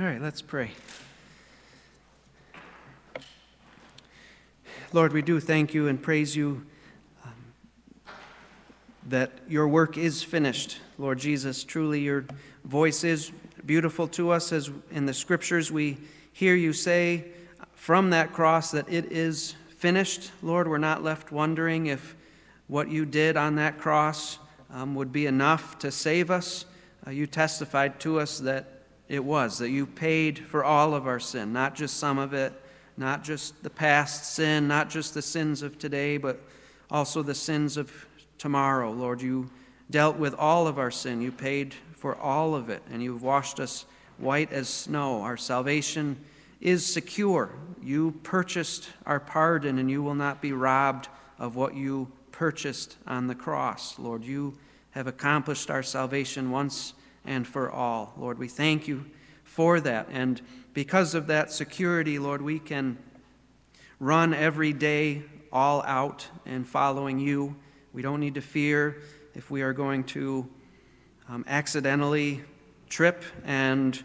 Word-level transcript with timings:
All 0.00 0.06
right, 0.06 0.22
let's 0.22 0.40
pray. 0.40 0.70
Lord, 4.94 5.12
we 5.12 5.20
do 5.20 5.40
thank 5.40 5.74
you 5.74 5.88
and 5.88 6.02
praise 6.02 6.34
you 6.34 6.64
um, 7.22 7.34
that 9.10 9.30
your 9.46 9.68
work 9.68 9.98
is 9.98 10.22
finished. 10.22 10.78
Lord 10.96 11.18
Jesus, 11.18 11.64
truly 11.64 12.00
your 12.00 12.24
voice 12.64 13.04
is 13.04 13.30
beautiful 13.66 14.08
to 14.08 14.30
us 14.30 14.52
as 14.52 14.70
in 14.90 15.04
the 15.04 15.12
scriptures 15.12 15.70
we 15.70 15.98
hear 16.32 16.54
you 16.54 16.72
say 16.72 17.26
from 17.74 18.08
that 18.08 18.32
cross 18.32 18.70
that 18.70 18.90
it 18.90 19.12
is 19.12 19.54
finished. 19.76 20.30
Lord, 20.40 20.66
we're 20.66 20.78
not 20.78 21.02
left 21.02 21.30
wondering 21.30 21.88
if 21.88 22.16
what 22.68 22.88
you 22.88 23.04
did 23.04 23.36
on 23.36 23.56
that 23.56 23.76
cross 23.76 24.38
um, 24.70 24.94
would 24.94 25.12
be 25.12 25.26
enough 25.26 25.78
to 25.80 25.90
save 25.90 26.30
us. 26.30 26.64
Uh, 27.06 27.10
you 27.10 27.26
testified 27.26 28.00
to 28.00 28.18
us 28.18 28.38
that 28.38 28.79
it 29.10 29.24
was, 29.24 29.58
that 29.58 29.70
you 29.70 29.86
paid 29.86 30.38
for 30.38 30.64
all 30.64 30.94
of 30.94 31.08
our 31.08 31.18
sin, 31.18 31.52
not 31.52 31.74
just 31.74 31.96
some 31.96 32.16
of 32.16 32.32
it, 32.32 32.52
not 32.96 33.24
just 33.24 33.60
the 33.64 33.68
past 33.68 34.34
sin, 34.34 34.68
not 34.68 34.88
just 34.88 35.14
the 35.14 35.20
sins 35.20 35.62
of 35.62 35.76
today, 35.80 36.16
but 36.16 36.40
also 36.92 37.20
the 37.20 37.34
sins 37.34 37.76
of 37.76 37.90
tomorrow. 38.38 38.92
Lord, 38.92 39.20
you 39.20 39.50
dealt 39.90 40.16
with 40.16 40.32
all 40.34 40.68
of 40.68 40.78
our 40.78 40.92
sin. 40.92 41.20
You 41.20 41.32
paid 41.32 41.74
for 41.92 42.14
all 42.14 42.54
of 42.54 42.70
it, 42.70 42.84
and 42.92 43.02
you've 43.02 43.24
washed 43.24 43.58
us 43.58 43.84
white 44.16 44.52
as 44.52 44.68
snow. 44.68 45.22
Our 45.22 45.36
salvation 45.36 46.16
is 46.60 46.86
secure. 46.86 47.50
You 47.82 48.12
purchased 48.22 48.90
our 49.06 49.18
pardon, 49.18 49.80
and 49.80 49.90
you 49.90 50.04
will 50.04 50.14
not 50.14 50.40
be 50.40 50.52
robbed 50.52 51.08
of 51.36 51.56
what 51.56 51.74
you 51.74 52.12
purchased 52.30 52.96
on 53.08 53.26
the 53.26 53.34
cross. 53.34 53.98
Lord, 53.98 54.24
you 54.24 54.56
have 54.90 55.08
accomplished 55.08 55.68
our 55.68 55.82
salvation 55.82 56.52
once 56.52 56.94
and 57.24 57.46
for 57.46 57.70
all. 57.70 58.14
Lord, 58.16 58.38
we 58.38 58.48
thank 58.48 58.88
you 58.88 59.06
for 59.44 59.80
that. 59.80 60.08
And 60.10 60.40
because 60.72 61.14
of 61.14 61.26
that 61.26 61.52
security, 61.52 62.18
Lord, 62.18 62.42
we 62.42 62.58
can 62.58 62.98
run 63.98 64.32
every 64.32 64.72
day 64.72 65.22
all 65.52 65.82
out 65.82 66.28
and 66.46 66.66
following 66.66 67.18
you. 67.18 67.56
We 67.92 68.02
don't 68.02 68.20
need 68.20 68.34
to 68.34 68.40
fear 68.40 69.02
if 69.34 69.50
we 69.50 69.62
are 69.62 69.72
going 69.72 70.04
to 70.04 70.48
um, 71.28 71.44
accidentally 71.46 72.42
trip 72.88 73.24
and 73.44 74.02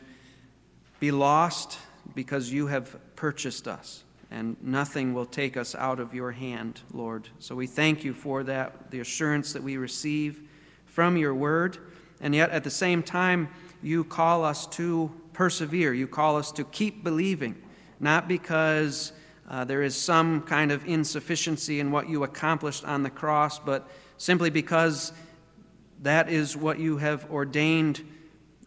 be 1.00 1.12
lost 1.12 1.80
because 2.14 2.52
you 2.52 2.68
have 2.68 2.98
purchased 3.16 3.68
us 3.68 4.04
and 4.32 4.58
nothing 4.62 5.14
will 5.14 5.26
take 5.26 5.56
us 5.56 5.76
out 5.76 6.00
of 6.00 6.14
your 6.14 6.32
hand, 6.32 6.82
Lord. 6.92 7.30
So 7.40 7.56
we 7.56 7.68
thank 7.68 8.04
you 8.04 8.14
for 8.14 8.44
that, 8.44 8.92
the 8.92 9.00
assurance 9.00 9.54
that 9.54 9.64
we 9.64 9.78
receive 9.78 10.42
from 10.86 11.18
your 11.18 11.34
word. 11.34 11.78
And 12.22 12.34
yet, 12.34 12.50
at 12.52 12.64
the 12.64 12.70
same 12.70 13.04
time, 13.04 13.50
you 13.82 14.04
call 14.04 14.44
us 14.44 14.66
to 14.68 15.12
persevere. 15.34 15.94
You 15.94 16.08
call 16.08 16.38
us 16.38 16.52
to 16.54 16.64
keep 16.64 17.04
believing, 17.04 17.62
not 18.00 18.28
because 18.28 19.12
uh, 19.50 19.64
there 19.64 19.84
is 19.84 19.96
some 19.96 20.42
kind 20.42 20.72
of 20.72 20.86
insufficiency 20.88 21.80
in 21.80 21.92
what 21.92 22.10
you 22.10 22.24
accomplished 22.24 22.84
on 22.86 23.04
the 23.04 23.10
cross, 23.10 23.60
but 23.60 23.88
simply 24.18 24.50
because 24.50 25.12
that 26.02 26.30
is 26.30 26.58
what 26.58 26.80
you 26.80 26.98
have 26.98 27.30
ordained 27.32 28.02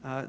uh, 0.05 0.27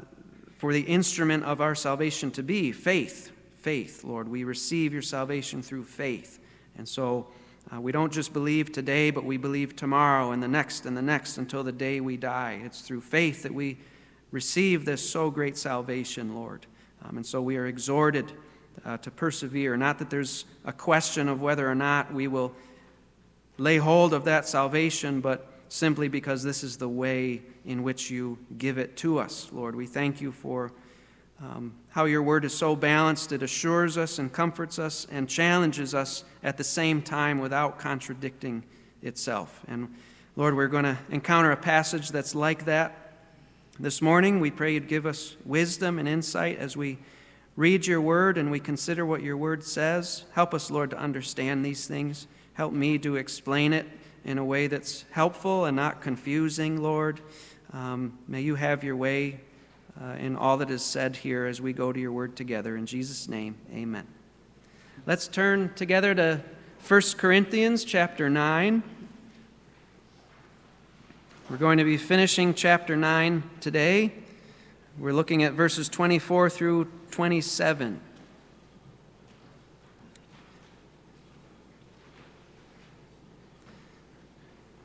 for 0.57 0.73
the 0.73 0.81
instrument 0.81 1.43
of 1.43 1.61
our 1.61 1.75
salvation 1.75 2.31
to 2.31 2.43
be 2.43 2.71
faith. 2.71 3.31
Faith, 3.61 4.03
Lord. 4.03 4.27
We 4.27 4.43
receive 4.43 4.93
your 4.93 5.01
salvation 5.01 5.61
through 5.61 5.83
faith. 5.83 6.39
And 6.77 6.87
so 6.87 7.27
uh, 7.73 7.79
we 7.79 7.91
don't 7.91 8.11
just 8.11 8.33
believe 8.33 8.71
today, 8.71 9.11
but 9.11 9.23
we 9.23 9.37
believe 9.37 9.75
tomorrow 9.75 10.31
and 10.31 10.41
the 10.41 10.47
next 10.47 10.85
and 10.85 10.97
the 10.97 11.01
next 11.01 11.37
until 11.37 11.63
the 11.63 11.71
day 11.71 12.01
we 12.01 12.17
die. 12.17 12.61
It's 12.63 12.81
through 12.81 13.01
faith 13.01 13.43
that 13.43 13.53
we 13.53 13.77
receive 14.31 14.85
this 14.85 15.07
so 15.07 15.29
great 15.29 15.57
salvation, 15.57 16.35
Lord. 16.35 16.65
Um, 17.03 17.17
and 17.17 17.25
so 17.25 17.41
we 17.41 17.57
are 17.57 17.67
exhorted 17.67 18.31
uh, 18.85 18.97
to 18.97 19.11
persevere. 19.11 19.77
Not 19.77 19.99
that 19.99 20.09
there's 20.09 20.45
a 20.65 20.73
question 20.73 21.29
of 21.29 21.41
whether 21.41 21.69
or 21.69 21.75
not 21.75 22.13
we 22.13 22.27
will 22.27 22.53
lay 23.57 23.77
hold 23.77 24.13
of 24.13 24.25
that 24.25 24.47
salvation, 24.47 25.21
but 25.21 25.51
simply 25.69 26.07
because 26.07 26.43
this 26.43 26.63
is 26.63 26.77
the 26.77 26.89
way 26.89 27.41
in 27.65 27.83
which 27.83 28.09
you 28.09 28.37
give 28.57 28.77
it 28.77 28.97
to 28.97 29.19
us, 29.19 29.49
Lord. 29.51 29.75
We 29.75 29.85
thank 29.85 30.21
you 30.21 30.31
for 30.31 30.71
um, 31.41 31.73
how 31.89 32.05
your 32.05 32.21
word 32.21 32.45
is 32.45 32.55
so 32.55 32.75
balanced, 32.75 33.31
it 33.31 33.41
assures 33.41 33.97
us 33.97 34.19
and 34.19 34.31
comforts 34.31 34.77
us 34.77 35.07
and 35.11 35.27
challenges 35.27 35.95
us 35.95 36.23
at 36.43 36.57
the 36.57 36.63
same 36.63 37.01
time 37.01 37.39
without 37.39 37.79
contradicting 37.79 38.63
itself. 39.01 39.63
And 39.67 39.93
Lord, 40.35 40.55
we're 40.55 40.67
going 40.67 40.83
to 40.83 40.97
encounter 41.09 41.51
a 41.51 41.57
passage 41.57 42.09
that's 42.09 42.35
like 42.35 42.65
that 42.65 43.13
this 43.79 44.01
morning. 44.01 44.39
We 44.39 44.51
pray 44.51 44.73
you'd 44.73 44.87
give 44.87 45.05
us 45.05 45.35
wisdom 45.45 45.97
and 45.97 46.07
insight 46.07 46.59
as 46.59 46.77
we 46.77 46.99
read 47.55 47.87
your 47.87 47.99
word 47.99 48.37
and 48.37 48.51
we 48.51 48.59
consider 48.59 49.05
what 49.05 49.23
your 49.23 49.35
word 49.35 49.63
says. 49.63 50.25
Help 50.33 50.53
us, 50.53 50.69
Lord, 50.69 50.91
to 50.91 50.97
understand 50.97 51.65
these 51.65 51.87
things. 51.87 52.27
Help 52.53 52.71
me 52.71 52.97
to 52.99 53.15
explain 53.15 53.73
it 53.73 53.87
in 54.23 54.37
a 54.37 54.45
way 54.45 54.67
that's 54.67 55.05
helpful 55.11 55.65
and 55.65 55.75
not 55.75 56.01
confusing, 56.01 56.81
Lord. 56.81 57.19
Um, 57.73 58.19
may 58.27 58.41
you 58.41 58.55
have 58.55 58.83
your 58.83 58.95
way 58.95 59.39
uh, 60.01 60.15
in 60.19 60.35
all 60.35 60.57
that 60.57 60.69
is 60.69 60.83
said 60.83 61.15
here 61.15 61.45
as 61.45 61.61
we 61.61 61.73
go 61.73 61.91
to 61.91 61.99
your 61.99 62.11
word 62.11 62.35
together. 62.35 62.75
In 62.75 62.85
Jesus' 62.85 63.27
name, 63.27 63.55
amen. 63.73 64.07
Let's 65.05 65.27
turn 65.27 65.73
together 65.75 66.13
to 66.15 66.41
1 66.87 67.01
Corinthians 67.17 67.83
chapter 67.83 68.29
9. 68.29 68.83
We're 71.49 71.57
going 71.57 71.79
to 71.79 71.83
be 71.83 71.97
finishing 71.97 72.53
chapter 72.53 72.95
9 72.95 73.43
today. 73.59 74.13
We're 74.97 75.13
looking 75.13 75.43
at 75.43 75.53
verses 75.53 75.89
24 75.89 76.49
through 76.49 76.91
27. 77.11 78.01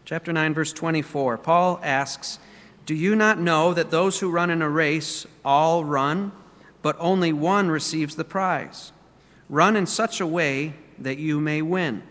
Chapter 0.04 0.32
9, 0.32 0.54
verse 0.54 0.72
24. 0.72 1.38
Paul 1.38 1.80
asks, 1.82 2.38
do 2.86 2.94
you 2.94 3.16
not 3.16 3.38
know 3.38 3.72
that 3.72 3.90
those 3.90 4.20
who 4.20 4.30
run 4.30 4.50
in 4.50 4.60
a 4.60 4.68
race 4.68 5.26
all 5.44 5.84
run, 5.84 6.32
but 6.82 6.96
only 6.98 7.32
one 7.32 7.70
receives 7.70 8.16
the 8.16 8.24
prize? 8.24 8.92
Run 9.48 9.76
in 9.76 9.86
such 9.86 10.20
a 10.20 10.26
way 10.26 10.74
that 10.98 11.18
you 11.18 11.40
may 11.40 11.62
win. 11.62 12.02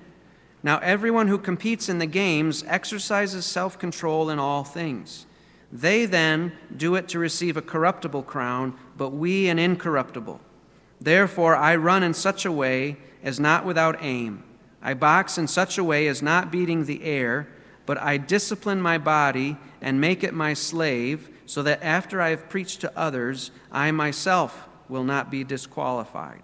Now, 0.63 0.79
everyone 0.79 1.27
who 1.27 1.37
competes 1.37 1.89
in 1.89 1.99
the 1.99 2.05
games 2.05 2.63
exercises 2.67 3.45
self 3.45 3.77
control 3.77 4.29
in 4.29 4.39
all 4.39 4.63
things. 4.63 5.25
They 5.71 6.05
then 6.05 6.53
do 6.75 6.95
it 6.95 7.07
to 7.09 7.19
receive 7.19 7.57
a 7.57 7.61
corruptible 7.61 8.23
crown, 8.23 8.77
but 8.95 9.09
we 9.09 9.49
an 9.49 9.59
incorruptible. 9.59 10.39
Therefore, 11.01 11.55
I 11.55 11.75
run 11.75 12.03
in 12.03 12.13
such 12.13 12.45
a 12.45 12.51
way 12.51 12.97
as 13.23 13.39
not 13.39 13.65
without 13.65 13.97
aim. 14.01 14.43
I 14.81 14.93
box 14.93 15.37
in 15.37 15.47
such 15.47 15.77
a 15.77 15.83
way 15.83 16.07
as 16.07 16.21
not 16.21 16.51
beating 16.51 16.85
the 16.85 17.03
air, 17.03 17.47
but 17.85 17.97
I 17.97 18.17
discipline 18.17 18.81
my 18.81 18.97
body 18.97 19.57
and 19.83 20.01
make 20.01 20.23
it 20.23 20.33
my 20.33 20.53
slave, 20.53 21.29
so 21.45 21.61
that 21.61 21.83
after 21.83 22.21
I 22.21 22.29
have 22.29 22.49
preached 22.49 22.81
to 22.81 22.97
others, 22.97 23.51
I 23.71 23.91
myself 23.91 24.67
will 24.89 25.03
not 25.03 25.29
be 25.29 25.43
disqualified. 25.43 26.41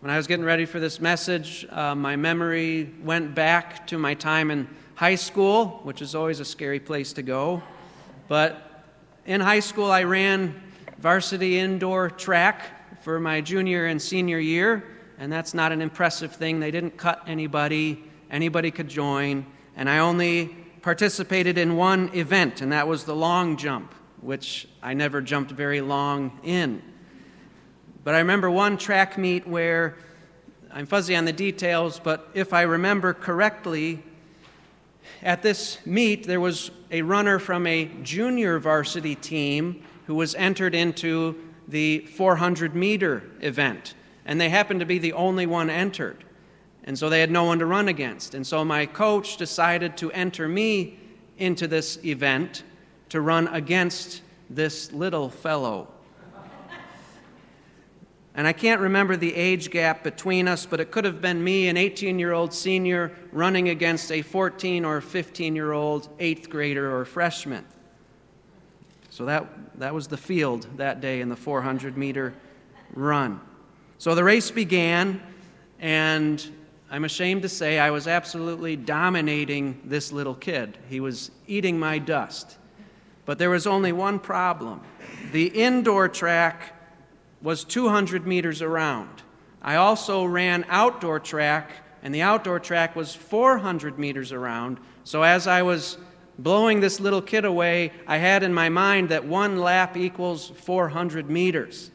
When 0.00 0.10
I 0.10 0.16
was 0.16 0.26
getting 0.26 0.44
ready 0.44 0.64
for 0.64 0.80
this 0.80 1.00
message, 1.00 1.66
uh, 1.70 1.94
my 1.94 2.16
memory 2.16 2.94
went 3.02 3.34
back 3.34 3.86
to 3.88 3.98
my 3.98 4.14
time 4.14 4.50
in 4.50 4.68
high 4.94 5.16
school, 5.16 5.80
which 5.82 6.00
is 6.00 6.14
always 6.14 6.38
a 6.38 6.44
scary 6.44 6.80
place 6.80 7.12
to 7.14 7.22
go. 7.22 7.62
But 8.28 8.84
in 9.26 9.40
high 9.40 9.60
school, 9.60 9.90
I 9.90 10.04
ran 10.04 10.62
varsity 10.98 11.58
indoor 11.58 12.08
track 12.08 13.02
for 13.02 13.18
my 13.18 13.40
junior 13.40 13.86
and 13.86 14.00
senior 14.00 14.38
year, 14.38 14.84
and 15.18 15.32
that's 15.32 15.54
not 15.54 15.72
an 15.72 15.82
impressive 15.82 16.34
thing. 16.36 16.60
They 16.60 16.70
didn't 16.70 16.96
cut 16.96 17.22
anybody, 17.26 18.04
anybody 18.30 18.70
could 18.70 18.88
join, 18.88 19.44
and 19.76 19.90
I 19.90 19.98
only 19.98 20.56
participated 20.82 21.56
in 21.56 21.76
one 21.76 22.10
event, 22.14 22.60
and 22.60 22.72
that 22.72 22.86
was 22.86 23.04
the 23.04 23.14
long 23.14 23.56
jump, 23.56 23.94
which 24.20 24.68
I 24.82 24.94
never 24.94 25.20
jumped 25.20 25.52
very 25.52 25.80
long 25.80 26.40
in. 26.42 26.82
But 28.04 28.14
I 28.14 28.18
remember 28.18 28.50
one 28.50 28.76
track 28.76 29.16
meet 29.16 29.46
where 29.46 29.96
I'm 30.72 30.86
fuzzy 30.86 31.14
on 31.14 31.24
the 31.24 31.32
details, 31.32 32.00
but 32.00 32.28
if 32.34 32.52
I 32.52 32.62
remember 32.62 33.14
correctly, 33.14 34.02
at 35.22 35.42
this 35.42 35.78
meet, 35.86 36.26
there 36.26 36.40
was 36.40 36.70
a 36.90 37.02
runner 37.02 37.38
from 37.38 37.66
a 37.66 37.90
junior 38.02 38.58
varsity 38.58 39.14
team 39.14 39.84
who 40.06 40.16
was 40.16 40.34
entered 40.34 40.74
into 40.74 41.36
the 41.68 42.00
400 42.00 42.74
meter 42.74 43.22
event, 43.40 43.94
and 44.24 44.40
they 44.40 44.48
happened 44.48 44.80
to 44.80 44.86
be 44.86 44.98
the 44.98 45.12
only 45.12 45.46
one 45.46 45.70
entered. 45.70 46.24
And 46.84 46.98
so 46.98 47.08
they 47.08 47.20
had 47.20 47.30
no 47.30 47.44
one 47.44 47.58
to 47.60 47.66
run 47.66 47.88
against. 47.88 48.34
And 48.34 48.46
so 48.46 48.64
my 48.64 48.86
coach 48.86 49.36
decided 49.36 49.96
to 49.98 50.10
enter 50.12 50.48
me 50.48 50.98
into 51.38 51.66
this 51.66 51.98
event 52.04 52.64
to 53.10 53.20
run 53.20 53.48
against 53.48 54.22
this 54.50 54.92
little 54.92 55.28
fellow. 55.28 55.88
And 58.34 58.46
I 58.46 58.54
can't 58.54 58.80
remember 58.80 59.16
the 59.16 59.34
age 59.34 59.70
gap 59.70 60.02
between 60.02 60.48
us, 60.48 60.64
but 60.64 60.80
it 60.80 60.90
could 60.90 61.04
have 61.04 61.20
been 61.20 61.44
me, 61.44 61.68
an 61.68 61.76
18 61.76 62.18
year 62.18 62.32
old 62.32 62.54
senior, 62.54 63.12
running 63.30 63.68
against 63.68 64.10
a 64.10 64.22
14 64.22 64.84
or 64.86 65.02
15 65.02 65.54
year 65.54 65.72
old 65.72 66.08
eighth 66.18 66.48
grader 66.48 66.96
or 66.96 67.04
freshman. 67.04 67.66
So 69.10 69.26
that, 69.26 69.78
that 69.78 69.92
was 69.92 70.08
the 70.08 70.16
field 70.16 70.66
that 70.78 71.02
day 71.02 71.20
in 71.20 71.28
the 71.28 71.36
400 71.36 71.98
meter 71.98 72.32
run. 72.94 73.40
So 73.98 74.14
the 74.14 74.24
race 74.24 74.50
began, 74.50 75.22
and 75.78 76.42
I'm 76.92 77.04
ashamed 77.04 77.40
to 77.40 77.48
say 77.48 77.78
I 77.78 77.90
was 77.90 78.06
absolutely 78.06 78.76
dominating 78.76 79.80
this 79.82 80.12
little 80.12 80.34
kid. 80.34 80.76
He 80.90 81.00
was 81.00 81.30
eating 81.46 81.78
my 81.78 81.98
dust. 81.98 82.58
But 83.24 83.38
there 83.38 83.48
was 83.48 83.66
only 83.66 83.92
one 83.92 84.18
problem 84.18 84.82
the 85.32 85.46
indoor 85.46 86.06
track 86.06 86.74
was 87.40 87.64
200 87.64 88.26
meters 88.26 88.60
around. 88.60 89.22
I 89.62 89.76
also 89.76 90.26
ran 90.26 90.66
outdoor 90.68 91.18
track, 91.18 91.70
and 92.02 92.14
the 92.14 92.20
outdoor 92.20 92.60
track 92.60 92.94
was 92.94 93.14
400 93.14 93.98
meters 93.98 94.30
around. 94.30 94.78
So 95.04 95.22
as 95.22 95.46
I 95.46 95.62
was 95.62 95.96
blowing 96.38 96.80
this 96.80 97.00
little 97.00 97.22
kid 97.22 97.46
away, 97.46 97.92
I 98.06 98.18
had 98.18 98.42
in 98.42 98.52
my 98.52 98.68
mind 98.68 99.08
that 99.08 99.24
one 99.24 99.56
lap 99.56 99.96
equals 99.96 100.50
400 100.50 101.30
meters. 101.30 101.90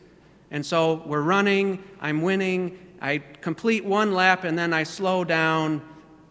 And 0.49 0.65
so 0.65 1.03
we're 1.05 1.21
running, 1.21 1.83
I'm 2.01 2.23
winning, 2.23 2.79
I 3.01 3.19
complete 3.41 3.85
one 3.85 4.13
lap, 4.13 4.43
and 4.43 4.57
then 4.57 4.73
I 4.73 4.83
slow 4.83 5.23
down 5.23 5.81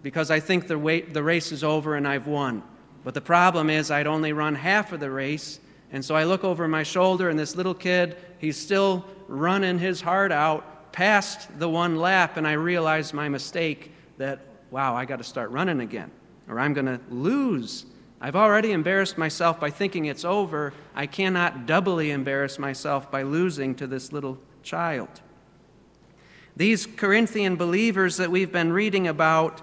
because 0.02 0.30
I 0.30 0.40
think 0.40 0.68
the, 0.68 0.78
wait, 0.78 1.14
the 1.14 1.22
race 1.22 1.52
is 1.52 1.64
over 1.64 1.96
and 1.96 2.06
I've 2.06 2.26
won. 2.26 2.62
But 3.04 3.14
the 3.14 3.20
problem 3.20 3.70
is, 3.70 3.90
I'd 3.90 4.06
only 4.06 4.32
run 4.32 4.54
half 4.54 4.92
of 4.92 5.00
the 5.00 5.10
race, 5.10 5.60
and 5.92 6.04
so 6.04 6.14
I 6.16 6.24
look 6.24 6.44
over 6.44 6.66
my 6.66 6.82
shoulder, 6.82 7.28
and 7.28 7.38
this 7.38 7.56
little 7.56 7.74
kid, 7.74 8.16
he's 8.38 8.56
still 8.56 9.04
running 9.28 9.78
his 9.78 10.00
heart 10.00 10.32
out 10.32 10.92
past 10.92 11.58
the 11.58 11.68
one 11.68 11.96
lap, 11.96 12.36
and 12.36 12.46
I 12.46 12.52
realize 12.52 13.12
my 13.12 13.28
mistake 13.28 13.92
that, 14.18 14.40
wow, 14.70 14.94
I 14.96 15.04
got 15.04 15.16
to 15.16 15.24
start 15.24 15.50
running 15.50 15.80
again, 15.80 16.10
or 16.48 16.58
I'm 16.58 16.74
going 16.74 16.86
to 16.86 17.00
lose 17.10 17.86
I've 18.20 18.36
already 18.36 18.72
embarrassed 18.72 19.18
myself 19.18 19.60
by 19.60 19.70
thinking 19.70 20.06
it's 20.06 20.24
over. 20.24 20.72
I 20.94 21.06
cannot 21.06 21.66
doubly 21.66 22.10
embarrass 22.10 22.58
myself 22.58 23.10
by 23.10 23.22
losing 23.22 23.74
to 23.76 23.86
this 23.86 24.10
little 24.10 24.38
child. 24.62 25.20
These 26.56 26.86
Corinthian 26.86 27.56
believers 27.56 28.16
that 28.16 28.30
we've 28.30 28.50
been 28.50 28.72
reading 28.72 29.06
about, 29.06 29.60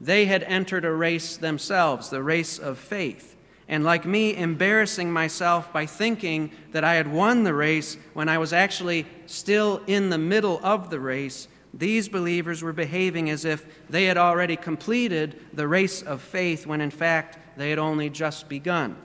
they 0.00 0.26
had 0.26 0.44
entered 0.44 0.84
a 0.84 0.92
race 0.92 1.36
themselves, 1.36 2.10
the 2.10 2.22
race 2.22 2.58
of 2.58 2.78
faith. 2.78 3.36
And 3.68 3.82
like 3.82 4.04
me, 4.04 4.36
embarrassing 4.36 5.12
myself 5.12 5.72
by 5.72 5.86
thinking 5.86 6.52
that 6.70 6.84
I 6.84 6.94
had 6.94 7.10
won 7.10 7.42
the 7.42 7.54
race 7.54 7.96
when 8.12 8.28
I 8.28 8.38
was 8.38 8.52
actually 8.52 9.06
still 9.26 9.82
in 9.86 10.10
the 10.10 10.18
middle 10.18 10.60
of 10.62 10.90
the 10.90 11.00
race, 11.00 11.48
these 11.74 12.08
believers 12.08 12.62
were 12.62 12.72
behaving 12.72 13.30
as 13.30 13.44
if 13.44 13.66
they 13.88 14.04
had 14.04 14.18
already 14.18 14.56
completed 14.56 15.40
the 15.52 15.66
race 15.66 16.02
of 16.02 16.20
faith 16.20 16.66
when 16.66 16.80
in 16.80 16.90
fact 16.90 17.38
they 17.56 17.70
had 17.70 17.78
only 17.78 18.10
just 18.10 18.48
begun. 18.48 18.96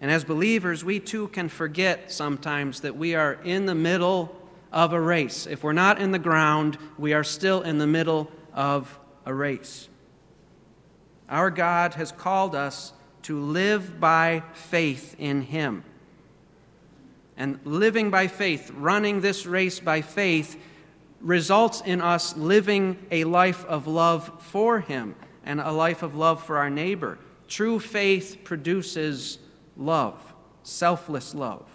And 0.00 0.10
as 0.10 0.22
believers, 0.24 0.84
we 0.84 1.00
too 1.00 1.28
can 1.28 1.48
forget 1.48 2.12
sometimes 2.12 2.80
that 2.80 2.96
we 2.96 3.14
are 3.14 3.34
in 3.42 3.64
the 3.64 3.74
middle 3.74 4.35
of 4.72 4.92
a 4.92 5.00
race. 5.00 5.46
If 5.46 5.62
we're 5.62 5.72
not 5.72 6.00
in 6.00 6.12
the 6.12 6.18
ground, 6.18 6.78
we 6.98 7.12
are 7.12 7.24
still 7.24 7.62
in 7.62 7.78
the 7.78 7.86
middle 7.86 8.30
of 8.52 8.98
a 9.24 9.34
race. 9.34 9.88
Our 11.28 11.50
God 11.50 11.94
has 11.94 12.12
called 12.12 12.54
us 12.54 12.92
to 13.22 13.40
live 13.40 13.98
by 13.98 14.42
faith 14.52 15.16
in 15.18 15.42
Him. 15.42 15.82
And 17.36 17.58
living 17.64 18.10
by 18.10 18.28
faith, 18.28 18.70
running 18.74 19.20
this 19.20 19.44
race 19.44 19.80
by 19.80 20.00
faith, 20.00 20.58
results 21.20 21.82
in 21.84 22.00
us 22.00 22.36
living 22.36 22.98
a 23.10 23.24
life 23.24 23.64
of 23.66 23.86
love 23.86 24.30
for 24.42 24.80
Him 24.80 25.16
and 25.44 25.60
a 25.60 25.72
life 25.72 26.02
of 26.02 26.14
love 26.14 26.42
for 26.42 26.58
our 26.58 26.70
neighbor. 26.70 27.18
True 27.48 27.78
faith 27.78 28.38
produces 28.44 29.38
love, 29.76 30.34
selfless 30.62 31.34
love. 31.34 31.66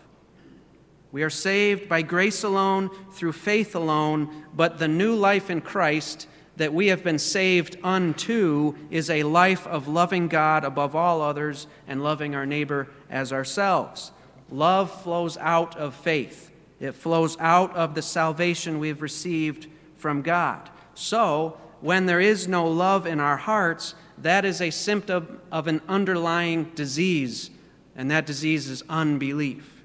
We 1.12 1.24
are 1.24 1.30
saved 1.30 1.90
by 1.90 2.04
grace 2.04 2.44
alone, 2.44 2.90
through 3.12 3.34
faith 3.34 3.76
alone, 3.76 4.46
but 4.56 4.80
the 4.80 4.88
new 4.88 5.14
life 5.14 5.50
in 5.50 5.62
Christ 5.62 6.28
that 6.58 6.74
we 6.74 6.88
have 6.88 7.04
been 7.04 7.20
saved 7.20 7.78
unto 7.84 8.76
is 8.90 9.10
a 9.10 9.24
life 9.24 9.66
of 9.68 9.88
loving 9.88 10.28
God 10.28 10.64
above 10.64 10.96
all 10.96 11.22
others 11.22 11.68
and 11.88 12.04
loving 12.04 12.36
our 12.36 12.46
neighbor 12.46 12.88
as 13.10 13.34
ourselves. 13.34 14.12
Love 14.50 14.92
flows 15.02 15.38
out 15.38 15.76
of 15.78 15.96
faith, 15.96 16.52
it 16.80 16.94
flows 16.94 17.38
out 17.40 17.76
of 17.76 17.96
the 17.96 18.02
salvation 18.02 18.80
we've 18.80 19.02
received 19.02 19.68
from 19.96 20.22
God. 20.22 20.70
So, 20.94 21.58
when 21.80 22.06
there 22.06 22.20
is 22.20 22.48
no 22.48 22.68
love 22.68 23.08
in 23.08 23.20
our 23.20 23.38
hearts, 23.38 23.96
that 24.18 24.46
is 24.46 24.62
a 24.62 24.70
symptom 24.70 25.42
of 25.52 25.68
an 25.68 25.82
underlying 25.88 26.66
disease, 26.76 27.50
and 27.96 28.12
that 28.12 28.26
disease 28.26 28.70
is 28.70 28.84
unbelief. 28.88 29.81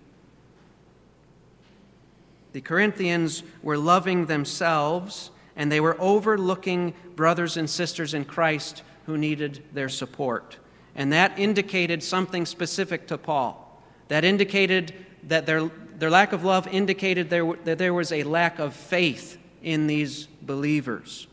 The 2.57 2.63
Corinthians 2.63 3.43
were 3.63 3.77
loving 3.77 4.25
themselves, 4.25 5.31
and 5.57 5.71
they 5.71 5.79
were 5.79 5.95
overlooking 6.01 6.95
brothers 7.15 7.59
and 7.59 7.69
sisters 7.69 8.15
in 8.15 8.25
Christ 8.25 8.83
who 9.05 9.19
needed 9.19 9.63
their 9.75 9.91
support. 9.91 10.57
And 10.95 11.13
that 11.13 11.39
indicated 11.39 12.03
something 12.03 12.47
specific 12.47 13.09
to 13.09 13.19
Paul. 13.19 13.83
That 14.09 14.25
indicated 14.25 14.95
that 15.25 15.45
their, 15.45 15.71
their 15.99 16.09
lack 16.09 16.33
of 16.33 16.45
love 16.45 16.67
indicated 16.69 17.29
there, 17.29 17.45
that 17.65 17.77
there 17.77 17.93
was 17.93 18.11
a 18.11 18.23
lack 18.23 18.59
of 18.59 18.73
faith 18.73 19.37
in 19.63 19.87
these 19.87 20.25
believers. 20.41 21.27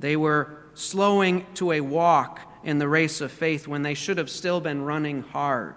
They 0.00 0.16
were 0.16 0.58
slowing 0.74 1.46
to 1.54 1.72
a 1.72 1.80
walk 1.80 2.40
in 2.62 2.78
the 2.78 2.88
race 2.88 3.22
of 3.22 3.32
faith 3.32 3.66
when 3.66 3.80
they 3.80 3.94
should 3.94 4.18
have 4.18 4.28
still 4.28 4.60
been 4.60 4.82
running 4.82 5.22
hard. 5.22 5.76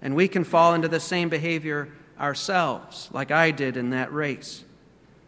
And 0.00 0.14
we 0.14 0.28
can 0.28 0.44
fall 0.44 0.72
into 0.72 0.88
the 0.88 0.98
same 0.98 1.28
behavior 1.28 1.90
ourselves, 2.18 3.08
like 3.12 3.30
I 3.30 3.50
did 3.50 3.76
in 3.76 3.90
that 3.90 4.12
race. 4.12 4.64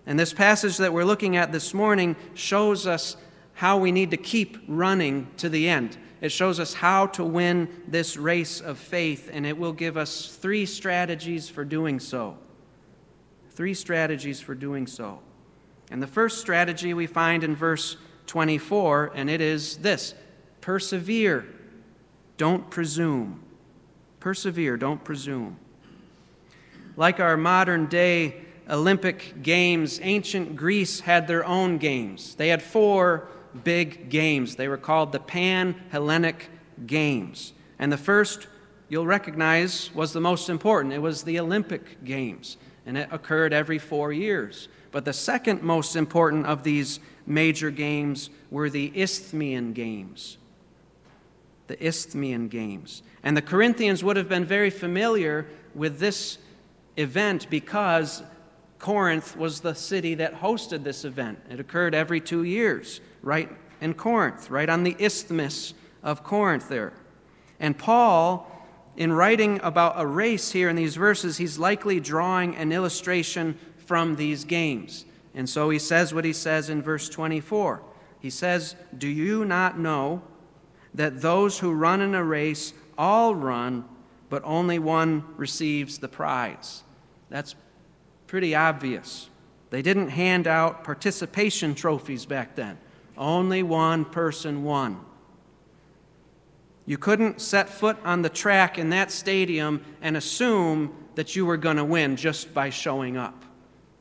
And 0.06 0.18
this 0.18 0.32
passage 0.32 0.78
that 0.78 0.92
we're 0.92 1.04
looking 1.04 1.36
at 1.36 1.52
this 1.52 1.72
morning 1.72 2.16
shows 2.34 2.86
us 2.86 3.16
how 3.54 3.78
we 3.78 3.92
need 3.92 4.10
to 4.10 4.16
keep 4.16 4.58
running 4.66 5.28
to 5.36 5.48
the 5.48 5.68
end. 5.68 5.96
It 6.20 6.32
shows 6.32 6.60
us 6.60 6.74
how 6.74 7.06
to 7.08 7.24
win 7.24 7.68
this 7.86 8.16
race 8.16 8.60
of 8.60 8.78
faith, 8.78 9.30
and 9.32 9.46
it 9.46 9.56
will 9.56 9.72
give 9.72 9.96
us 9.96 10.34
three 10.34 10.66
strategies 10.66 11.48
for 11.48 11.64
doing 11.64 12.00
so. 12.00 12.36
Three 13.50 13.74
strategies 13.74 14.40
for 14.40 14.54
doing 14.54 14.86
so. 14.86 15.20
And 15.90 16.02
the 16.02 16.06
first 16.06 16.40
strategy 16.40 16.94
we 16.94 17.06
find 17.06 17.42
in 17.42 17.54
verse 17.54 17.96
24, 18.26 19.12
and 19.14 19.28
it 19.28 19.40
is 19.40 19.78
this 19.78 20.14
persevere, 20.60 21.46
don't 22.36 22.70
presume. 22.70 23.42
Persevere, 24.20 24.76
don't 24.76 25.02
presume. 25.02 25.58
Like 26.96 27.20
our 27.20 27.36
modern 27.36 27.86
day 27.86 28.42
Olympic 28.68 29.42
Games, 29.42 29.98
ancient 30.02 30.56
Greece 30.56 31.00
had 31.00 31.26
their 31.26 31.44
own 31.44 31.78
games. 31.78 32.34
They 32.36 32.48
had 32.48 32.62
four 32.62 33.28
big 33.64 34.10
games. 34.10 34.56
They 34.56 34.68
were 34.68 34.76
called 34.76 35.12
the 35.12 35.20
Pan 35.20 35.74
Hellenic 35.90 36.48
Games. 36.86 37.52
And 37.78 37.92
the 37.92 37.98
first, 37.98 38.46
you'll 38.88 39.06
recognize, 39.06 39.92
was 39.94 40.12
the 40.12 40.20
most 40.20 40.48
important. 40.48 40.94
It 40.94 41.02
was 41.02 41.24
the 41.24 41.40
Olympic 41.40 42.04
Games, 42.04 42.56
and 42.86 42.96
it 42.96 43.08
occurred 43.10 43.52
every 43.52 43.78
four 43.78 44.12
years. 44.12 44.68
But 44.92 45.04
the 45.04 45.12
second 45.12 45.62
most 45.62 45.96
important 45.96 46.46
of 46.46 46.62
these 46.62 47.00
major 47.26 47.70
games 47.70 48.30
were 48.50 48.70
the 48.70 48.92
Isthmian 48.94 49.72
Games. 49.72 50.36
The 51.66 51.84
Isthmian 51.84 52.48
Games. 52.48 53.02
And 53.22 53.36
the 53.36 53.42
Corinthians 53.42 54.02
would 54.02 54.16
have 54.16 54.28
been 54.28 54.44
very 54.44 54.70
familiar 54.70 55.46
with 55.74 55.98
this 55.98 56.38
event 57.00 57.48
because 57.50 58.22
Corinth 58.78 59.36
was 59.36 59.60
the 59.60 59.74
city 59.74 60.14
that 60.14 60.40
hosted 60.40 60.84
this 60.84 61.04
event. 61.04 61.38
It 61.50 61.60
occurred 61.60 61.94
every 61.94 62.20
two 62.20 62.42
years, 62.42 63.00
right 63.22 63.50
in 63.80 63.94
Corinth, 63.94 64.50
right 64.50 64.68
on 64.68 64.82
the 64.82 64.96
isthmus 64.98 65.74
of 66.02 66.24
Corinth 66.24 66.68
there. 66.68 66.94
And 67.60 67.76
Paul, 67.76 68.50
in 68.96 69.12
writing 69.12 69.60
about 69.62 69.94
a 69.96 70.06
race 70.06 70.52
here 70.52 70.68
in 70.68 70.76
these 70.76 70.96
verses, 70.96 71.36
he's 71.36 71.58
likely 71.58 72.00
drawing 72.00 72.56
an 72.56 72.72
illustration 72.72 73.58
from 73.76 74.16
these 74.16 74.44
games. 74.44 75.04
And 75.34 75.48
so 75.48 75.70
he 75.70 75.78
says 75.78 76.14
what 76.14 76.24
he 76.24 76.32
says 76.32 76.70
in 76.70 76.80
verse 76.82 77.08
24. 77.08 77.82
He 78.18 78.30
says, 78.30 78.76
Do 78.96 79.08
you 79.08 79.44
not 79.44 79.78
know 79.78 80.22
that 80.94 81.20
those 81.20 81.58
who 81.58 81.72
run 81.72 82.00
in 82.00 82.14
a 82.14 82.24
race 82.24 82.72
all 82.96 83.34
run, 83.34 83.84
but 84.28 84.42
only 84.44 84.78
one 84.78 85.24
receives 85.36 85.98
the 85.98 86.08
prize? 86.08 86.82
That's 87.30 87.54
pretty 88.26 88.54
obvious. 88.54 89.30
They 89.70 89.82
didn't 89.82 90.10
hand 90.10 90.46
out 90.46 90.84
participation 90.84 91.74
trophies 91.74 92.26
back 92.26 92.56
then, 92.56 92.76
only 93.16 93.62
one 93.62 94.04
person 94.04 94.64
won. 94.64 95.00
You 96.86 96.98
couldn't 96.98 97.40
set 97.40 97.68
foot 97.68 97.96
on 98.04 98.22
the 98.22 98.28
track 98.28 98.76
in 98.78 98.90
that 98.90 99.12
stadium 99.12 99.84
and 100.02 100.16
assume 100.16 100.92
that 101.14 101.36
you 101.36 101.46
were 101.46 101.56
going 101.56 101.76
to 101.76 101.84
win 101.84 102.16
just 102.16 102.52
by 102.52 102.70
showing 102.70 103.16
up. 103.16 103.44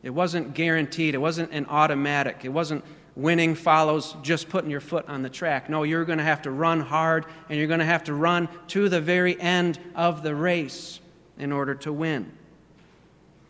It 0.02 0.10
wasn't 0.10 0.54
guaranteed, 0.54 1.14
it 1.14 1.20
wasn't 1.20 1.52
an 1.52 1.68
automatic, 1.68 2.46
it 2.46 2.50
wasn't 2.50 2.84
winning 3.16 3.54
follows 3.54 4.16
just 4.24 4.50
putting 4.50 4.72
your 4.72 4.80
foot 4.80 5.08
on 5.10 5.22
the 5.22 5.30
track. 5.30 5.70
No, 5.70 5.84
you're 5.84 6.06
going 6.06 6.20
to 6.20 6.24
have 6.24 6.42
to 6.44 6.52
run 6.52 6.80
hard 6.80 7.26
and 7.50 7.60
you're 7.60 7.68
going 7.68 7.82
to 7.82 7.86
have 7.86 8.06
to 8.06 8.14
run 8.14 8.48
to 8.68 8.90
the 8.90 9.02
very 9.02 9.40
end 9.40 9.78
of 9.94 10.24
the 10.24 10.34
race 10.34 11.00
in 11.38 11.52
order 11.52 11.76
to 11.76 11.92
win. 11.92 12.32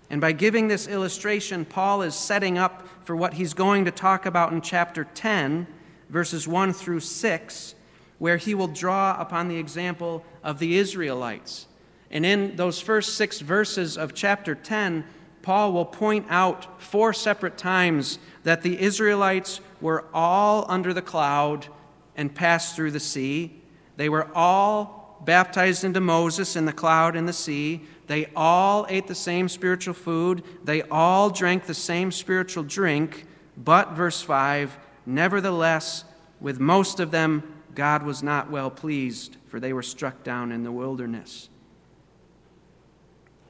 And 0.10 0.20
by 0.20 0.32
giving 0.32 0.68
this 0.68 0.88
illustration, 0.88 1.66
Paul 1.66 2.02
is 2.02 2.16
setting 2.16 2.58
up 2.58 2.88
for 3.02 3.16
what 3.16 3.36
he's 3.36 3.54
going 3.54 3.86
to 3.86 3.92
talk 3.92 4.26
about 4.26 4.52
in 4.52 4.62
chapter 4.62 5.04
10, 5.04 5.68
verses 6.10 6.48
1 6.48 6.74
through 6.74 7.02
6, 7.02 7.76
where 8.18 8.38
he 8.38 8.56
will 8.56 8.68
draw 8.68 9.16
upon 9.20 9.48
the 9.48 9.58
example 9.58 10.26
of 10.44 10.60
the 10.60 10.78
Israelites. 10.78 11.68
And 12.10 12.26
in 12.26 12.56
those 12.56 12.82
first 12.82 13.16
six 13.16 13.40
verses 13.40 13.98
of 13.98 14.16
chapter 14.16 14.56
10, 14.56 15.06
Paul 15.42 15.74
will 15.74 15.86
point 15.86 16.26
out 16.30 16.82
four 16.82 17.14
separate 17.14 17.58
times 17.58 18.20
that 18.44 18.62
the 18.62 18.80
Israelites 18.80 19.62
were 19.80 20.06
all 20.14 20.66
under 20.68 20.94
the 20.94 21.02
cloud 21.02 21.68
and 22.16 22.34
passed 22.34 22.76
through 22.76 22.92
the 22.92 23.00
sea. 23.00 23.62
They 23.96 24.10
were 24.10 24.28
all 24.36 24.99
baptized 25.26 25.84
into 25.84 26.00
Moses 26.00 26.56
in 26.56 26.66
the 26.66 26.74
cloud 26.74 27.16
and 27.16 27.28
the 27.28 27.34
sea. 27.34 27.82
They 28.08 28.28
all 28.36 28.86
ate 28.90 29.08
the 29.08 29.16
same 29.16 29.50
spiritual 29.50 29.94
food. 29.94 30.44
They 30.64 30.82
all 30.84 31.30
drank 31.30 31.66
the 31.66 31.74
same 31.74 32.12
spiritual 32.12 32.64
drink. 32.64 33.26
But, 33.56 33.92
verse 33.92 34.22
5, 34.22 34.78
nevertheless, 35.06 36.06
with 36.40 36.60
most 36.60 37.00
of 37.00 37.12
them, 37.12 37.62
God 37.76 38.04
was 38.04 38.24
not 38.24 38.50
well 38.50 38.70
pleased, 38.70 39.38
for 39.48 39.60
they 39.60 39.74
were 39.74 39.84
struck 39.84 40.24
down 40.24 40.52
in 40.52 40.64
the 40.64 40.72
wilderness. 40.72 41.50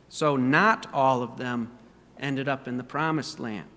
So, 0.10 0.36
not 0.36 0.88
all 0.94 1.22
of 1.22 1.38
them 1.38 1.72
ended 2.20 2.50
up 2.50 2.68
in 2.68 2.78
the 2.78 2.84
promised 2.84 3.40
land. 3.40 3.68